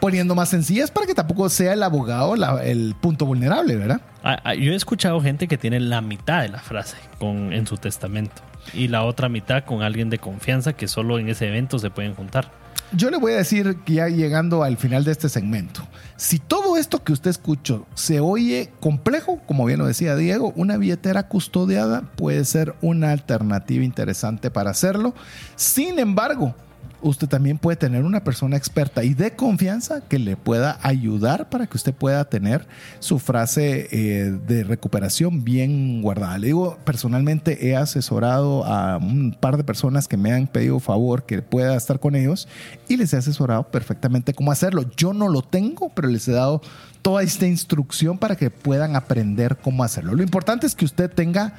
[0.03, 4.01] poniendo más sencillas para que tampoco sea el abogado la- el punto vulnerable, ¿verdad?
[4.21, 7.65] Ah, ah, Yo he escuchado gente que tiene la mitad de la frase con, en
[7.65, 8.41] su testamento
[8.73, 12.15] y la otra mitad con alguien de confianza que solo en ese evento se pueden
[12.15, 12.51] juntar.
[12.91, 15.87] Yo le voy a decir que ya llegando al final de este segmento,
[16.17, 20.75] si todo esto que usted escuchó se oye complejo, como bien lo decía Diego, una
[20.77, 25.15] billetera custodiada puede ser una alternativa interesante para hacerlo.
[25.55, 26.55] Sin embargo,
[27.03, 31.67] usted también puede tener una persona experta y de confianza que le pueda ayudar para
[31.67, 32.65] que usted pueda tener
[32.99, 36.37] su frase eh, de recuperación bien guardada.
[36.37, 41.25] Le digo, personalmente he asesorado a un par de personas que me han pedido favor
[41.25, 42.47] que pueda estar con ellos
[42.87, 44.85] y les he asesorado perfectamente cómo hacerlo.
[44.95, 46.61] Yo no lo tengo, pero les he dado
[47.01, 50.15] toda esta instrucción para que puedan aprender cómo hacerlo.
[50.15, 51.53] Lo importante es que usted tenga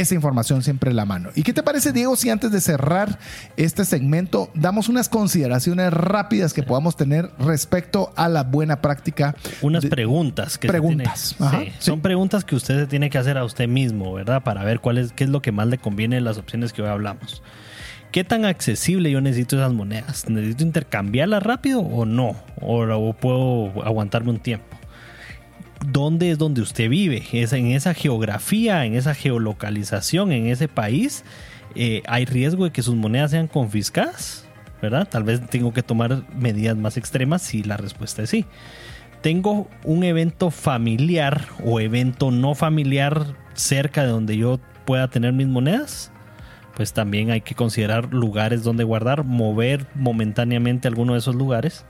[0.00, 1.30] esa información siempre en la mano.
[1.34, 3.18] ¿Y qué te parece, Diego, si antes de cerrar
[3.56, 9.34] este segmento damos unas consideraciones rápidas que podamos tener respecto a la buena práctica?
[9.62, 11.34] Unas de- preguntas que preguntas.
[11.38, 11.72] tiene- Ajá, sí, sí.
[11.78, 14.42] son preguntas que usted se tiene que hacer a usted mismo, ¿verdad?
[14.42, 16.82] Para ver cuál es, qué es lo que más le conviene de las opciones que
[16.82, 17.42] hoy hablamos.
[18.12, 20.28] ¿Qué tan accesible yo necesito esas monedas?
[20.28, 22.36] ¿Necesito intercambiarlas rápido o no?
[22.60, 24.75] ¿O, o puedo aguantarme un tiempo?
[25.84, 27.24] ¿Dónde es donde usted vive?
[27.32, 31.24] ¿Es en esa geografía, en esa geolocalización, en ese país?
[31.74, 34.46] eh, ¿Hay riesgo de que sus monedas sean confiscadas?
[34.80, 35.08] ¿verdad?
[35.08, 38.44] Tal vez tengo que tomar medidas más extremas si la respuesta es sí.
[39.22, 45.48] Tengo un evento familiar o evento no familiar cerca de donde yo pueda tener mis
[45.48, 46.12] monedas.
[46.74, 51.86] Pues también hay que considerar lugares donde guardar, mover momentáneamente alguno de esos lugares.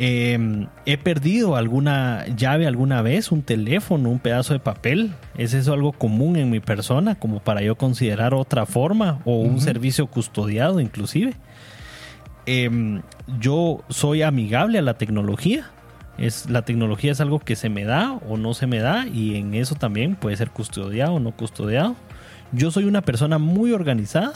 [0.00, 5.12] Eh, he perdido alguna llave alguna vez, un teléfono, un pedazo de papel.
[5.36, 9.60] ¿Es eso algo común en mi persona como para yo considerar otra forma o un
[9.60, 11.34] servicio custodiado inclusive?
[12.46, 13.00] Eh,
[13.40, 15.70] yo soy amigable a la tecnología.
[16.16, 19.36] Es, la tecnología es algo que se me da o no se me da y
[19.36, 21.96] en eso también puede ser custodiado o no custodiado.
[22.52, 24.32] Yo soy una persona muy organizada.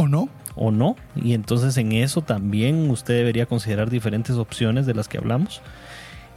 [0.00, 0.28] ¿O no?
[0.54, 0.96] o no.
[1.16, 5.62] Y entonces en eso también usted debería considerar diferentes opciones de las que hablamos.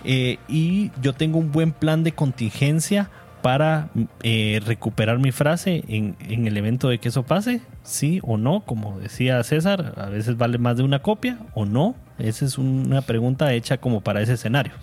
[0.03, 3.09] Eh, y yo tengo un buen plan de contingencia
[3.41, 3.89] para
[4.22, 8.61] eh, recuperar mi frase en, en, el evento de que eso pase, sí o no,
[8.61, 13.01] como decía César, a veces vale más de una copia o no, esa es una
[13.01, 14.74] pregunta hecha como para ese escenario.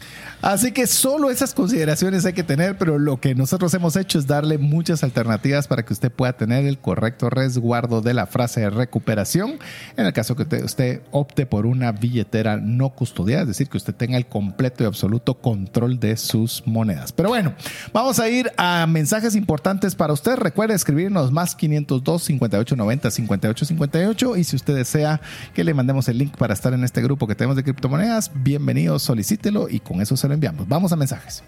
[0.43, 4.27] Así que solo esas consideraciones hay que tener, pero lo que nosotros hemos hecho es
[4.27, 8.71] darle muchas alternativas para que usted pueda tener el correcto resguardo de la frase de
[8.71, 9.59] recuperación.
[9.97, 13.95] En el caso que usted, opte por una billetera no custodiada, es decir, que usted
[13.95, 17.13] tenga el completo y absoluto control de sus monedas.
[17.13, 17.55] Pero bueno,
[17.93, 20.37] vamos a ir a mensajes importantes para usted.
[20.37, 25.21] Recuerde escribirnos más 502 5890 5858 y si usted desea
[25.55, 28.99] que le mandemos el link para estar en este grupo que tenemos de criptomonedas, bienvenido,
[28.99, 30.69] solicítelo y con eso se lo enviamos.
[30.69, 31.43] Vamos a mensajes.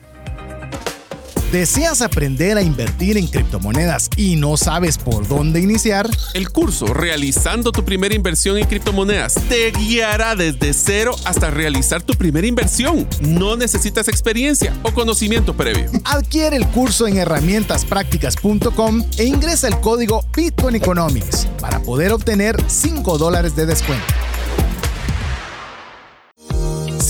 [1.53, 6.09] ¿Deseas aprender a invertir en criptomonedas y no sabes por dónde iniciar?
[6.33, 12.15] El curso Realizando tu primera inversión en criptomonedas te guiará desde cero hasta realizar tu
[12.15, 13.07] primera inversión.
[13.21, 15.91] No necesitas experiencia o conocimiento previo.
[16.07, 23.19] Adquiere el curso en herramientasprácticas.com e ingresa el código Bitcoin Economics para poder obtener 5
[23.19, 24.07] dólares de descuento.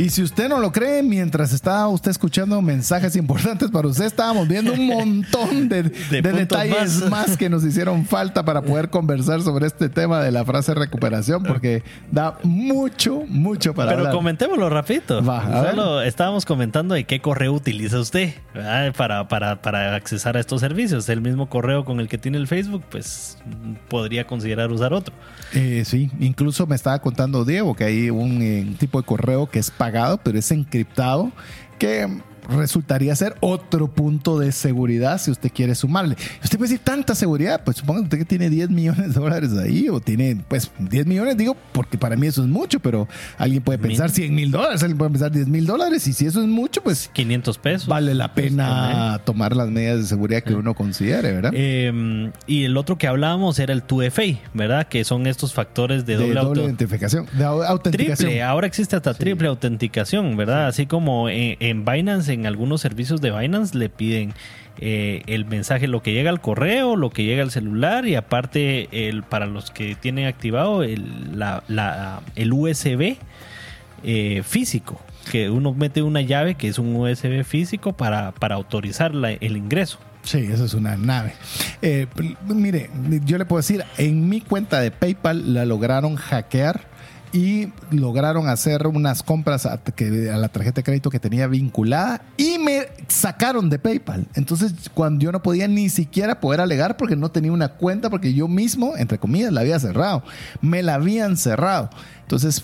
[0.00, 4.48] Y si usted no lo cree, mientras estaba usted escuchando mensajes importantes para usted, estábamos
[4.48, 7.36] viendo un montón de, de, detalles más.
[7.36, 11.82] que nos hicieron falta para poder conversar sobre este tema de la frase recuperación, porque
[12.10, 14.14] da mucho, mucho para Pero hablar.
[14.14, 15.22] comentémoslo rapidito.
[15.22, 18.32] Solo estábamos comentando de qué correo utiliza usted
[18.96, 21.10] para, para, para accesar a estos servicios.
[21.10, 23.36] El mismo correo con el que tiene el Facebook, pues
[23.88, 25.14] podría considerar usar otro.
[25.52, 29.58] Eh, sí, incluso me estaba contando Diego que hay un, eh, tipo de correo que
[29.58, 29.89] es pagado,
[30.22, 31.32] pero es encriptado,
[31.78, 36.16] que resultaría ser otro punto de seguridad si usted quiere sumarle.
[36.42, 39.88] Usted puede decir tanta seguridad, pues suponga usted que tiene 10 millones de dólares ahí
[39.88, 43.78] o tiene, pues 10 millones, digo, porque para mí eso es mucho, pero alguien puede
[43.78, 46.82] pensar 100 mil dólares, alguien puede pensar 10 mil dólares y si eso es mucho,
[46.82, 47.88] pues 500 pesos.
[47.88, 51.52] Vale la pena tomar las medidas de seguridad que uno considere, ¿verdad?
[51.54, 54.88] Eh, y el otro que hablábamos era el 2FA, ¿verdad?
[54.88, 58.16] Que son estos factores de, de doble, doble identificación, de autenticación.
[58.16, 59.48] Triple, ahora existe hasta triple sí.
[59.48, 60.66] autenticación, ¿verdad?
[60.66, 64.34] Así como en, en Binance, en algunos servicios de Binance le piden
[64.78, 69.08] eh, el mensaje, lo que llega al correo, lo que llega al celular y aparte
[69.08, 73.16] el, para los que tienen activado el, la, la, el USB
[74.02, 79.14] eh, físico, que uno mete una llave que es un USB físico para, para autorizar
[79.14, 79.98] la, el ingreso.
[80.22, 81.32] Sí, eso es una nave.
[81.82, 82.06] Eh,
[82.46, 82.90] mire,
[83.24, 86.89] yo le puedo decir, en mi cuenta de PayPal la lograron hackear
[87.32, 92.22] y lograron hacer unas compras a, que, a, la tarjeta de crédito que tenía vinculada
[92.36, 94.26] y me sacaron de PayPal.
[94.34, 98.34] Entonces, cuando yo no podía ni siquiera poder alegar porque no tenía una cuenta, porque
[98.34, 100.22] yo mismo, entre comillas, la había cerrado.
[100.60, 101.90] Me la habían cerrado.
[102.22, 102.62] Entonces,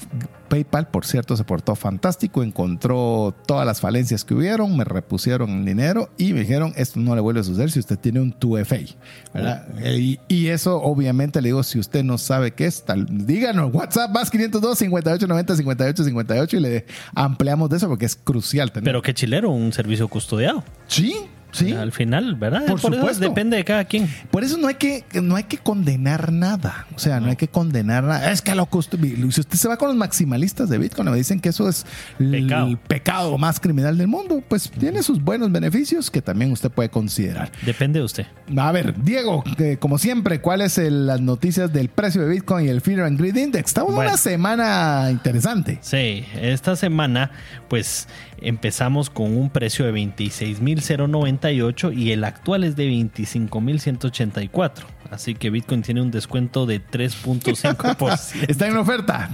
[0.49, 5.65] PayPal, por cierto, se portó fantástico, encontró todas las falencias que hubieron, me repusieron el
[5.65, 8.95] dinero y me dijeron, esto no le vuelve a suceder si usted tiene un 2FA.
[9.35, 9.67] ¿verdad?
[9.75, 9.89] Oh.
[9.89, 14.13] Y, y, eso, obviamente, le digo, si usted no sabe qué es, tal, díganos, WhatsApp
[14.13, 18.73] más 502 58 90 58 58 y le ampliamos de eso porque es crucial.
[18.73, 18.85] Tener.
[18.85, 20.65] Pero qué chilero, un servicio custodiado.
[20.87, 21.17] Sí,
[21.53, 21.73] Sí.
[21.73, 22.67] Al final, ¿verdad?
[22.67, 23.21] Por supuesto.
[23.21, 24.09] depende de cada quien.
[24.31, 26.87] Por eso no hay que, no hay que condenar nada.
[26.95, 28.31] O sea, no, hay que condenar nada.
[28.31, 31.49] Es que lo Si usted se va con los maximalistas de Bitcoin, me dicen que
[31.51, 31.87] eso es
[32.19, 32.79] el Pecado.
[32.89, 37.51] pecado más criminal del mundo, pues tiene sus buenos beneficios que también usted puede considerar.
[37.65, 38.27] Depende de usted.
[38.57, 39.43] A ver, Diego,
[39.79, 43.37] como siempre, ¿cuáles son las noticias del precio de Bitcoin y el Fear and Greed
[43.37, 43.69] Index?
[43.71, 44.11] Estamos en Bueno.
[44.11, 45.79] una semana interesante.
[45.81, 47.31] Sí, esta semana
[47.69, 48.09] pues
[48.41, 54.85] empezamos con un precio de 26.098 y el actual es de 25.184.
[55.11, 58.45] Así que Bitcoin tiene un descuento de 3.5%.
[58.49, 59.31] Está en oferta.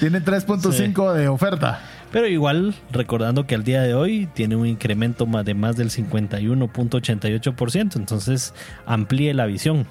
[0.00, 1.80] Tiene 3.5 de oferta.
[2.12, 5.90] Pero igual, recordando que al día de hoy tiene un incremento más de más del
[5.90, 7.96] 51.88%.
[7.96, 8.54] Entonces
[8.86, 9.86] amplíe la visión.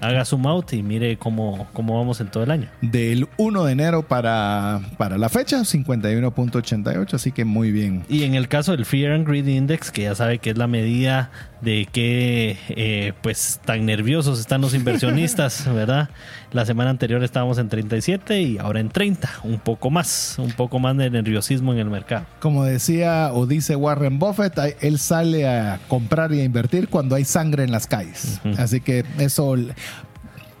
[0.00, 2.68] Haga zoom out y mire cómo, cómo vamos en todo el año.
[2.80, 8.04] Del 1 de enero para, para la fecha, 51.88, así que muy bien.
[8.08, 10.66] Y en el caso del Fear and Greed Index, que ya sabe que es la
[10.66, 11.30] medida
[11.60, 16.10] de que eh, pues tan nerviosos están los inversionistas, ¿verdad?
[16.52, 20.78] La semana anterior estábamos en 37 y ahora en 30, un poco más, un poco
[20.78, 22.26] más de nerviosismo en el mercado.
[22.40, 27.24] Como decía o dice Warren Buffett, él sale a comprar y a invertir cuando hay
[27.24, 28.40] sangre en las calles.
[28.58, 29.56] Así que eso,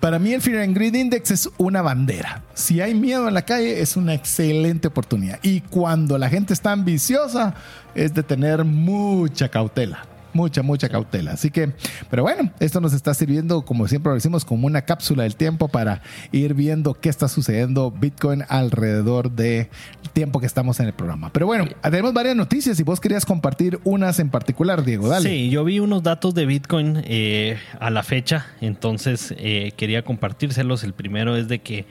[0.00, 2.42] para mí el Fear and Greed Index es una bandera.
[2.54, 5.38] Si hay miedo en la calle es una excelente oportunidad.
[5.42, 7.54] Y cuando la gente está ambiciosa
[7.94, 10.04] es de tener mucha cautela.
[10.36, 11.32] Mucha, mucha cautela.
[11.32, 11.72] Así que,
[12.10, 15.68] pero bueno, esto nos está sirviendo, como siempre lo decimos, como una cápsula del tiempo
[15.68, 19.68] para ir viendo qué está sucediendo Bitcoin alrededor del
[20.12, 21.32] tiempo que estamos en el programa.
[21.32, 25.08] Pero bueno, tenemos varias noticias y vos querías compartir unas en particular, Diego.
[25.08, 25.26] Dale.
[25.26, 30.84] Sí, yo vi unos datos de Bitcoin eh, a la fecha, entonces eh, quería compartírselos.
[30.84, 31.86] El primero es de que,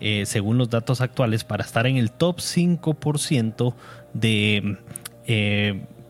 [0.00, 3.74] eh, según los datos actuales, para estar en el top 5%
[4.12, 4.76] de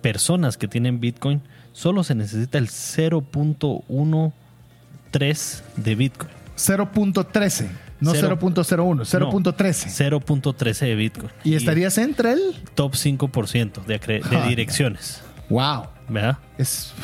[0.02, 1.42] personas que tienen Bitcoin,
[1.76, 6.30] solo se necesita el 0.13 de Bitcoin.
[6.56, 7.68] 0.13,
[8.00, 8.38] no Cero.
[8.40, 10.10] 0.01, 0.13.
[10.10, 11.30] 0.13 de Bitcoin.
[11.44, 12.40] Y estarías entre el...
[12.74, 15.88] top 5% de, de direcciones, Wow.
[16.08, 16.38] ¿verdad?
[16.56, 16.94] Es,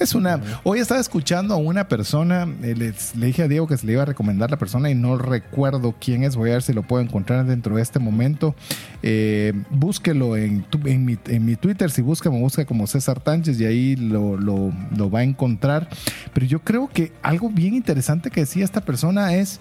[0.00, 0.40] es una.
[0.64, 2.46] Hoy estaba escuchando a una persona.
[2.62, 2.74] eh,
[3.16, 5.94] le dije a Diego que se le iba a recomendar la persona y no recuerdo
[6.00, 6.36] quién es.
[6.36, 8.54] Voy a ver si lo puedo encontrar dentro de este momento.
[9.02, 10.64] Eh, búsquelo en,
[11.04, 11.90] mi, en mi Twitter.
[11.90, 15.88] Si busca, me busca como César Tánchez y ahí lo, lo- lo va a encontrar.
[16.32, 19.60] Pero yo creo que algo bien interesante que decía esta persona es.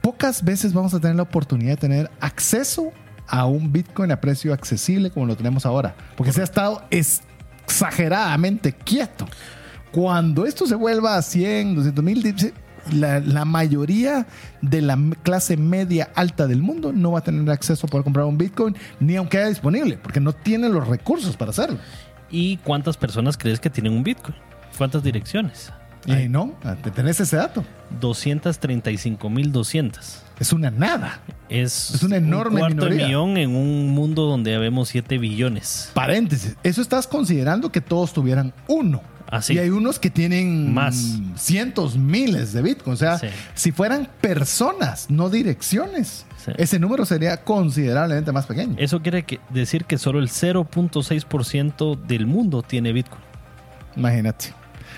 [0.00, 2.90] Pocas veces vamos a tener la oportunidad de tener acceso
[3.28, 5.94] a un Bitcoin a precio accesible como lo tenemos ahora.
[6.16, 6.82] Porque se ha estado
[7.64, 9.26] exageradamente quieto.
[9.90, 12.52] Cuando esto se vuelva a 100, 200 mil,
[12.92, 14.26] la, la mayoría
[14.60, 18.26] de la clase media alta del mundo no va a tener acceso a poder comprar
[18.26, 21.78] un Bitcoin, ni aunque haya disponible, porque no tiene los recursos para hacerlo.
[22.30, 24.34] ¿Y cuántas personas crees que tienen un Bitcoin?
[24.76, 25.70] ¿Cuántas direcciones?
[26.06, 27.64] Y no, te tenés ese dato.
[28.00, 29.98] 235.200.
[30.38, 31.20] Es una nada.
[31.48, 33.06] Es, Es una enorme un cuarto minoría.
[33.06, 35.90] millón en un mundo donde habemos 7 billones.
[35.94, 39.02] Paréntesis, eso estás considerando que todos tuvieran uno.
[39.30, 39.54] Así.
[39.54, 41.18] Y hay unos que tienen Más.
[41.36, 42.92] cientos, miles de Bitcoin.
[42.92, 43.28] O sea, Sí.
[43.54, 46.52] si fueran personas, no direcciones, Sí.
[46.58, 48.74] ese número sería considerablemente más pequeño.
[48.78, 53.22] Eso quiere que- decir que solo el 0.6% del mundo tiene Bitcoin.
[53.96, 54.52] Imagínate.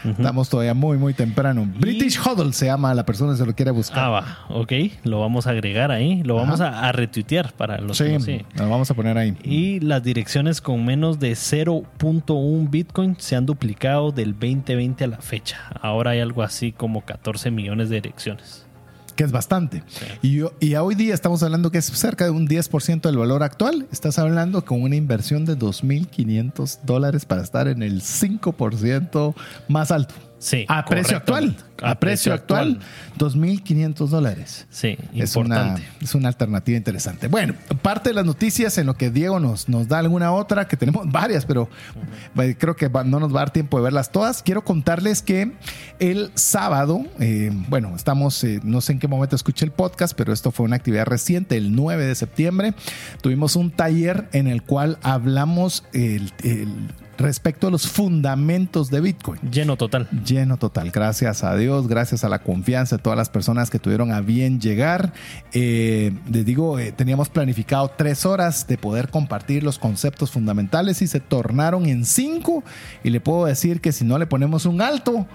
[0.05, 0.11] Ujú.
[0.21, 1.63] Estamos todavía muy, muy temprano.
[1.77, 3.99] Y- British Huddle se llama a la persona que se lo quiere buscar.
[4.05, 4.73] Ah, va, ok.
[5.05, 6.23] Lo vamos a agregar ahí.
[6.25, 8.47] Lo vamos a, a retuitear para los sí, que no siguen.
[8.57, 9.37] lo vamos a poner ahí.
[9.43, 15.19] Y las direcciones con menos de 0.1 Bitcoin se han duplicado del 2020 a la
[15.19, 15.59] fecha.
[15.81, 18.64] Ahora hay algo así como 14 millones de direcciones.
[19.17, 19.83] Que es bastante.
[20.23, 23.43] Y, yo- y hoy día estamos hablando que es cerca de un 10% del valor
[23.43, 23.87] actual.
[23.93, 29.35] Estás hablando con una inversión de 2.500 dólares para estar en el 5%
[29.69, 30.15] más alto.
[30.45, 30.67] Sí.
[30.69, 31.57] A precio actual.
[31.83, 32.79] A, precio actual,
[33.19, 34.67] 2.500 dólares.
[34.71, 35.83] Sí, Es una, importante.
[36.03, 37.29] es una alternativa interesante.
[37.29, 40.77] Bueno, parte de las noticias en lo que Diego nos, nos da alguna otra, que
[40.77, 41.71] tenemos varias, pero
[42.39, 44.43] eh, creo que no nos va a dar tiempo de verlas todas.
[44.43, 45.53] Quiero contarles que
[45.99, 50.33] el sábado, eh, bueno, estamos, eh, no sé en qué momento escuché el podcast, pero
[50.35, 52.75] esto fue una actividad reciente, el 9 de septiembre,
[53.23, 59.41] tuvimos un taller en el cual hablamos el- el- respecto a los fundamentos de Bitcoin.
[59.51, 60.09] Lleno total.
[60.25, 64.13] Lleno total, gracias a Dios, gracias a la confianza de todas las personas que tuvieron
[64.13, 65.13] a bien llegar.
[65.53, 71.07] Eh, les digo, eh, teníamos planificado tres horas de poder compartir los conceptos fundamentales y
[71.07, 72.65] se tornaron en cinco.
[73.03, 75.27] Y le puedo decir que si no le ponemos un alto,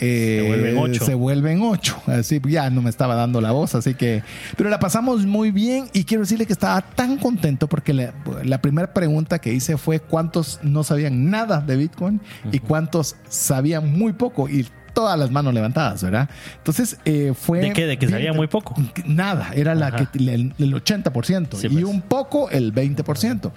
[0.00, 1.04] eh, Se vuelven ocho.
[1.04, 1.96] se vuelven ocho.
[2.06, 4.22] Así ya no me estaba dando la voz, así que.
[4.56, 8.60] Pero la pasamos muy bien y quiero decirle que estaba tan contento porque la, la
[8.60, 12.20] primera pregunta que hice fue cuántos no sabían nada de Bitcoin
[12.52, 14.48] y cuántos sabían muy poco.
[14.48, 14.66] Y
[14.98, 16.28] todas las manos levantadas, ¿verdad?
[16.56, 17.60] Entonces eh, fue...
[17.60, 17.86] ¿De qué?
[17.86, 18.74] ¿De que sabía muy poco?
[19.06, 20.10] Nada, era la Ajá.
[20.10, 21.84] que, el, el 80% Sí, y pues.
[21.84, 23.52] un poco el 20%.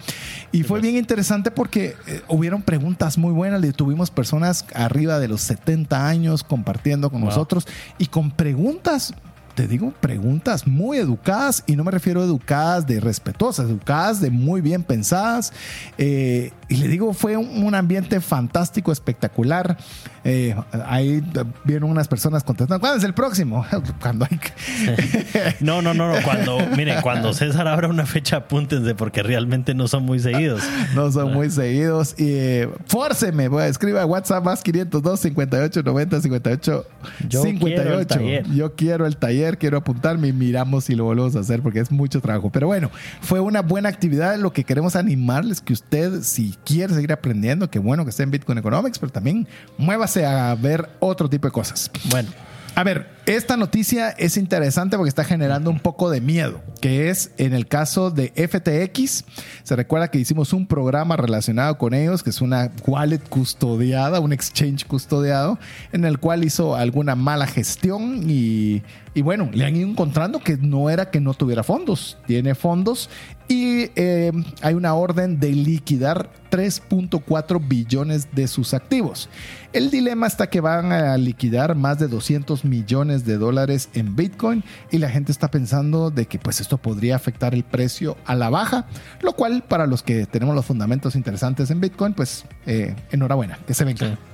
[0.51, 0.81] Y Sí, fue pues.
[0.83, 6.07] bien interesante porque eh, hubieron preguntas muy buenas, le tuvimos personas arriba de los 70
[6.07, 7.29] años compartiendo con Wow.
[7.31, 7.67] nosotros
[7.97, 9.15] y con preguntas
[9.55, 14.29] te digo, preguntas muy educadas y no me refiero a educadas de respetuosas, educadas de
[14.31, 15.51] muy bien pensadas.
[15.97, 19.77] Eh, y le digo, fue un, un ambiente fantástico, espectacular.
[20.23, 20.55] Eh,
[20.85, 21.23] ahí
[21.65, 23.65] vieron unas personas contestando, ¿cuándo es el próximo?
[24.01, 26.21] Cuando hay que- No, no, no, no.
[26.23, 30.61] Cuando, miren, cuando César abra una fecha, apúntense porque realmente no son muy seguidos.
[30.95, 32.15] no son muy seguidos.
[32.17, 36.85] Y eh, fórceme, voy a escriba WhatsApp más 502 58 90 58
[37.27, 37.81] Yo 58.
[37.83, 38.45] quiero el taller.
[38.51, 41.91] Yo quiero el taller, quiero apuntarme y miramos si lo volvemos a hacer porque es
[41.91, 42.49] mucho trabajo.
[42.51, 42.89] Pero bueno,
[43.21, 44.37] fue una buena actividad.
[44.37, 48.31] Lo que queremos animarles que usted, si quiere seguir aprendiendo, que bueno que esté en
[48.31, 49.47] Bitcoin Economics, pero también
[49.77, 51.91] muévase a ver otro tipo de cosas.
[52.09, 52.29] Bueno,
[52.73, 57.31] A ver, esta noticia es interesante porque está generando un poco de miedo, que es
[57.37, 59.25] en el caso de FTX.
[59.63, 64.31] Se recuerda que hicimos un programa relacionado con ellos, que es una wallet custodiada, un
[64.31, 65.59] exchange custodiado,
[65.91, 68.83] en el cual hizo alguna mala gestión y,
[69.13, 73.09] y bueno, le han ido encontrando que no era que no tuviera fondos, tiene fondos
[73.49, 74.31] y eh,
[74.61, 79.29] hay una orden de liquidar 3.4 billones de sus activos.
[79.73, 84.63] El dilema está que van a liquidar más de 200 millones de dólares en Bitcoin
[84.91, 88.49] y la gente está pensando de que pues esto podría afectar el precio a la
[88.49, 88.85] baja,
[89.21, 93.73] lo cual para los que tenemos los fundamentos interesantes en Bitcoin, pues eh, enhorabuena, que
[93.73, 94.07] se venga.
[94.07, 94.30] Sí.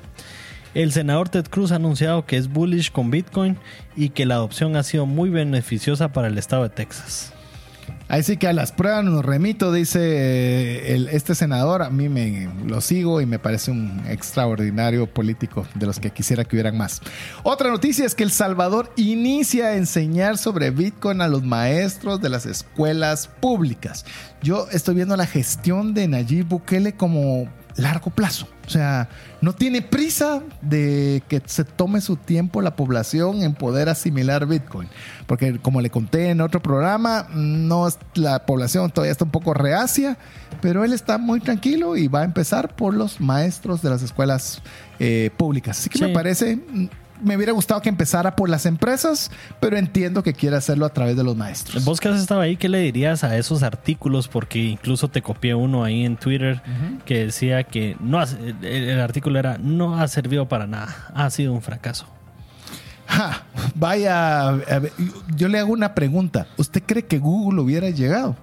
[0.74, 3.57] El senador Ted Cruz ha anunciado que es bullish con Bitcoin
[3.95, 7.34] y que la adopción ha sido muy beneficiosa para el estado de Texas.
[8.09, 11.82] Así que a las pruebas nos remito, dice eh, el- este senador.
[11.84, 16.45] A mí me lo sigo y me parece un extraordinario político de los que quisiera
[16.45, 17.01] que hubieran más.
[17.43, 22.30] Otra noticia es que El Salvador inicia a enseñar sobre Bitcoin a los maestros de
[22.30, 24.05] las escuelas públicas.
[24.41, 28.47] Yo estoy viendo la gestión de Nayib Bukele como largo plazo.
[28.65, 29.07] O sea,
[29.39, 34.89] no tiene prisa de que se tome su tiempo la población en poder asimilar Bitcoin.
[35.25, 39.53] Porque como le conté en otro programa, no es- la población todavía está un poco
[39.53, 40.17] reacia,
[40.61, 44.61] pero él está muy tranquilo y va a empezar por los maestros de las escuelas
[44.99, 45.80] eh, públicas.
[45.80, 46.03] Así que Sí.
[46.05, 46.59] me parece,
[47.22, 51.15] me hubiera gustado que empezara por las empresas, pero entiendo que quiere hacerlo a través
[51.15, 51.86] de los maestros.
[51.86, 54.28] Vos que has estado ahí, ¿qué le dirías a esos artículos?
[54.28, 56.61] Porque incluso te copié uno ahí en Twitter
[57.05, 61.53] que decía que no el, el artículo era no ha servido para nada, ha sido
[61.53, 62.07] un fracaso.
[63.07, 63.45] Ja,
[63.76, 64.91] vaya, ver,
[65.36, 66.47] yo le hago una pregunta.
[66.57, 68.36] ¿Usted cree que Google hubiera llegado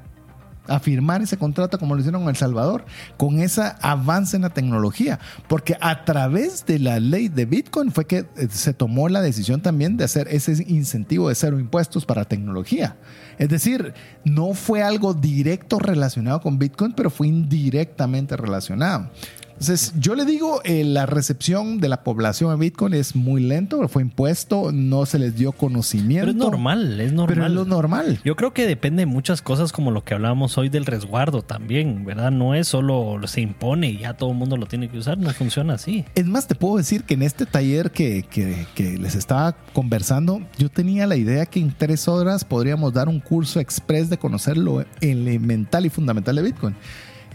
[0.67, 2.85] a firmar ese contrato como lo hicieron en El Salvador
[3.17, 5.19] con ese avance en la tecnología?
[5.49, 9.61] Porque a través de la ley de Bitcoin fue que eh, se tomó la decisión
[9.61, 12.97] también de hacer ese incentivo de cero impuestos para tecnología.
[13.39, 13.95] Es decir,
[14.25, 19.11] no fue algo directo relacionado con Bitcoin, pero fue indirectamente relacionado.
[19.55, 23.87] Entonces, yo le digo, eh, la recepción de la población en Bitcoin es muy lento,
[23.89, 26.27] fue impuesto, no se les dio conocimiento.
[26.27, 27.35] Pero es normal, es normal.
[27.35, 28.21] Pero es lo normal.
[28.25, 32.05] Yo creo que depende de muchas cosas como lo que hablábamos hoy del resguardo también,
[32.05, 32.31] ¿verdad?
[32.33, 35.31] No es solo se impone y ya todo el mundo lo tiene que usar, no
[35.31, 36.05] funciona así.
[36.15, 40.41] Es más, te puedo decir que en este taller que, que- que les estaba conversando,
[40.59, 44.57] yo tenía la idea que en tres horas podríamos dar un curso express de conocer
[44.59, 46.75] lo elemental y fundamental de Bitcoin.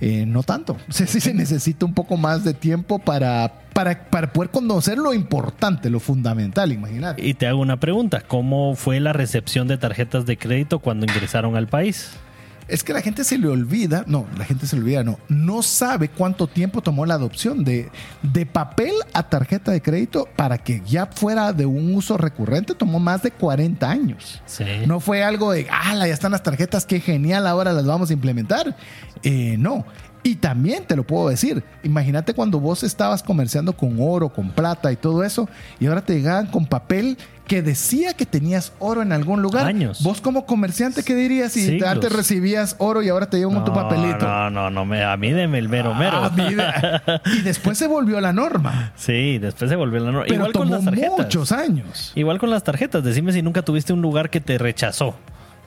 [0.01, 0.77] Eh, no tanto.
[0.89, 5.13] Sí, sí se necesita un poco más de tiempo para, para, para poder conocer lo
[5.13, 7.25] importante, lo fundamental, imagínate.
[7.25, 11.55] Y te hago una pregunta, ¿cómo fue la recepción de tarjetas de crédito cuando ingresaron
[11.55, 12.11] al país?
[12.69, 15.61] Es que la gente se le olvida, no, la gente se le olvida, no, no
[15.61, 17.89] sabe cuánto tiempo tomó la adopción de,
[18.21, 22.99] de papel a tarjeta de crédito para que ya fuera de un uso recurrente, tomó
[22.99, 24.41] más de 40 años.
[24.45, 24.65] Sí.
[24.85, 28.13] No fue algo de, ah, ya están las tarjetas, qué genial, ahora las vamos a
[28.13, 28.75] implementar.
[29.23, 29.85] Eh, no.
[30.23, 34.91] Y también te lo puedo decir, imagínate cuando vos estabas comerciando con oro, con plata
[34.91, 35.47] y todo eso,
[35.79, 37.17] y ahora te llegaban con papel
[37.47, 39.65] que decía que tenías oro en algún lugar.
[39.65, 40.03] Años.
[40.03, 41.89] Vos como comerciante, ¿qué dirías si Siglos.
[41.89, 44.27] antes recibías oro y ahora te llevan tu papelito?
[44.27, 46.17] No, no, no, me, a mí deme el mero mero.
[46.25, 47.01] Ah, mira.
[47.25, 48.91] y después se volvió la norma.
[48.95, 50.25] Sí, después se volvió la norma.
[50.27, 51.17] Pero Igual con tomó las tarjetas.
[51.17, 52.11] muchos años.
[52.13, 53.03] Igual con las tarjetas.
[53.03, 55.15] Decime si nunca tuviste un lugar que te rechazó.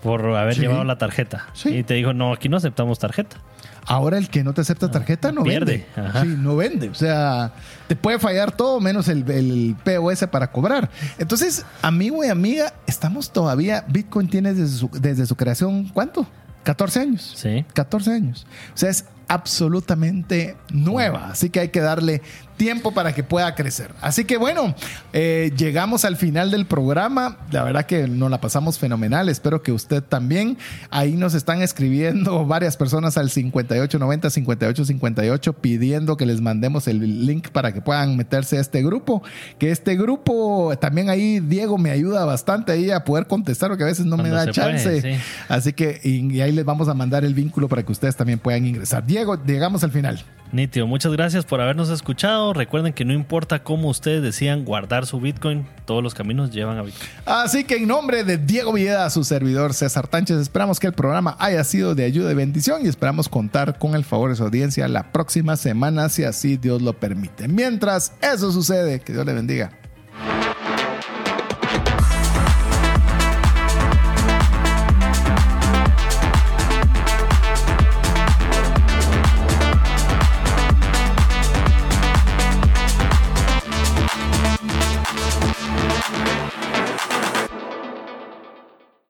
[0.02, 0.60] Por haber Sí.
[0.62, 1.46] llevado la tarjeta.
[1.52, 1.70] Sí.
[1.70, 3.36] Y te dijo, no, aquí no aceptamos tarjeta.
[3.84, 5.86] Ahora el que no te acepta tarjeta no pierde.
[5.96, 6.08] vende.
[6.08, 6.22] Ajá.
[6.22, 6.88] Sí, no vende.
[6.88, 7.52] O sea,
[7.88, 10.88] te puede fallar todo menos el, el POS para cobrar.
[11.18, 13.84] Entonces, amigo y amiga, estamos todavía.
[13.88, 16.26] Bitcoin tiene desde su, desde su creación, ¿cuánto?
[16.62, 17.32] 14 años.
[17.36, 17.64] Sí.
[17.74, 18.46] 14 años.
[18.72, 21.30] O sea, es absolutamente nueva.
[21.30, 22.20] Así que hay que darle
[22.58, 23.92] tiempo para que pueda crecer.
[24.00, 24.74] Así que bueno,
[25.12, 27.38] eh, llegamos al final del programa.
[27.50, 29.30] La verdad que nos la pasamos fenomenal.
[29.30, 30.58] Espero que usted también.
[30.90, 37.48] Ahí nos están escribiendo varias personas al 5890 5858 pidiendo que les mandemos el link
[37.48, 39.22] para que puedan meterse a este grupo.
[39.58, 43.86] Que este grupo también ahí Diego me ayuda bastante ahí a poder contestar porque a
[43.86, 45.00] veces no me da chance.
[45.00, 45.22] puede, sí.
[45.48, 48.38] Así que y, y ahí les vamos a mandar el vínculo para que ustedes también
[48.38, 49.04] puedan ingresar.
[49.04, 50.24] Diego, llegamos al final.
[50.52, 52.52] Nítido, muchas gracias por habernos escuchado.
[52.52, 56.82] Recuerden que no importa cómo ustedes decidan guardar su Bitcoin, todos los caminos llevan a
[56.82, 57.08] Bitcoin.
[57.24, 61.36] Así que en nombre de Diego Villeda, su servidor César Tánchez, esperamos que el programa
[61.38, 64.86] haya sido de ayuda y bendición y esperamos contar con el favor de su audiencia
[64.88, 67.48] la próxima semana, si así Dios lo permite.
[67.48, 69.72] Mientras eso sucede, que Dios le bendiga.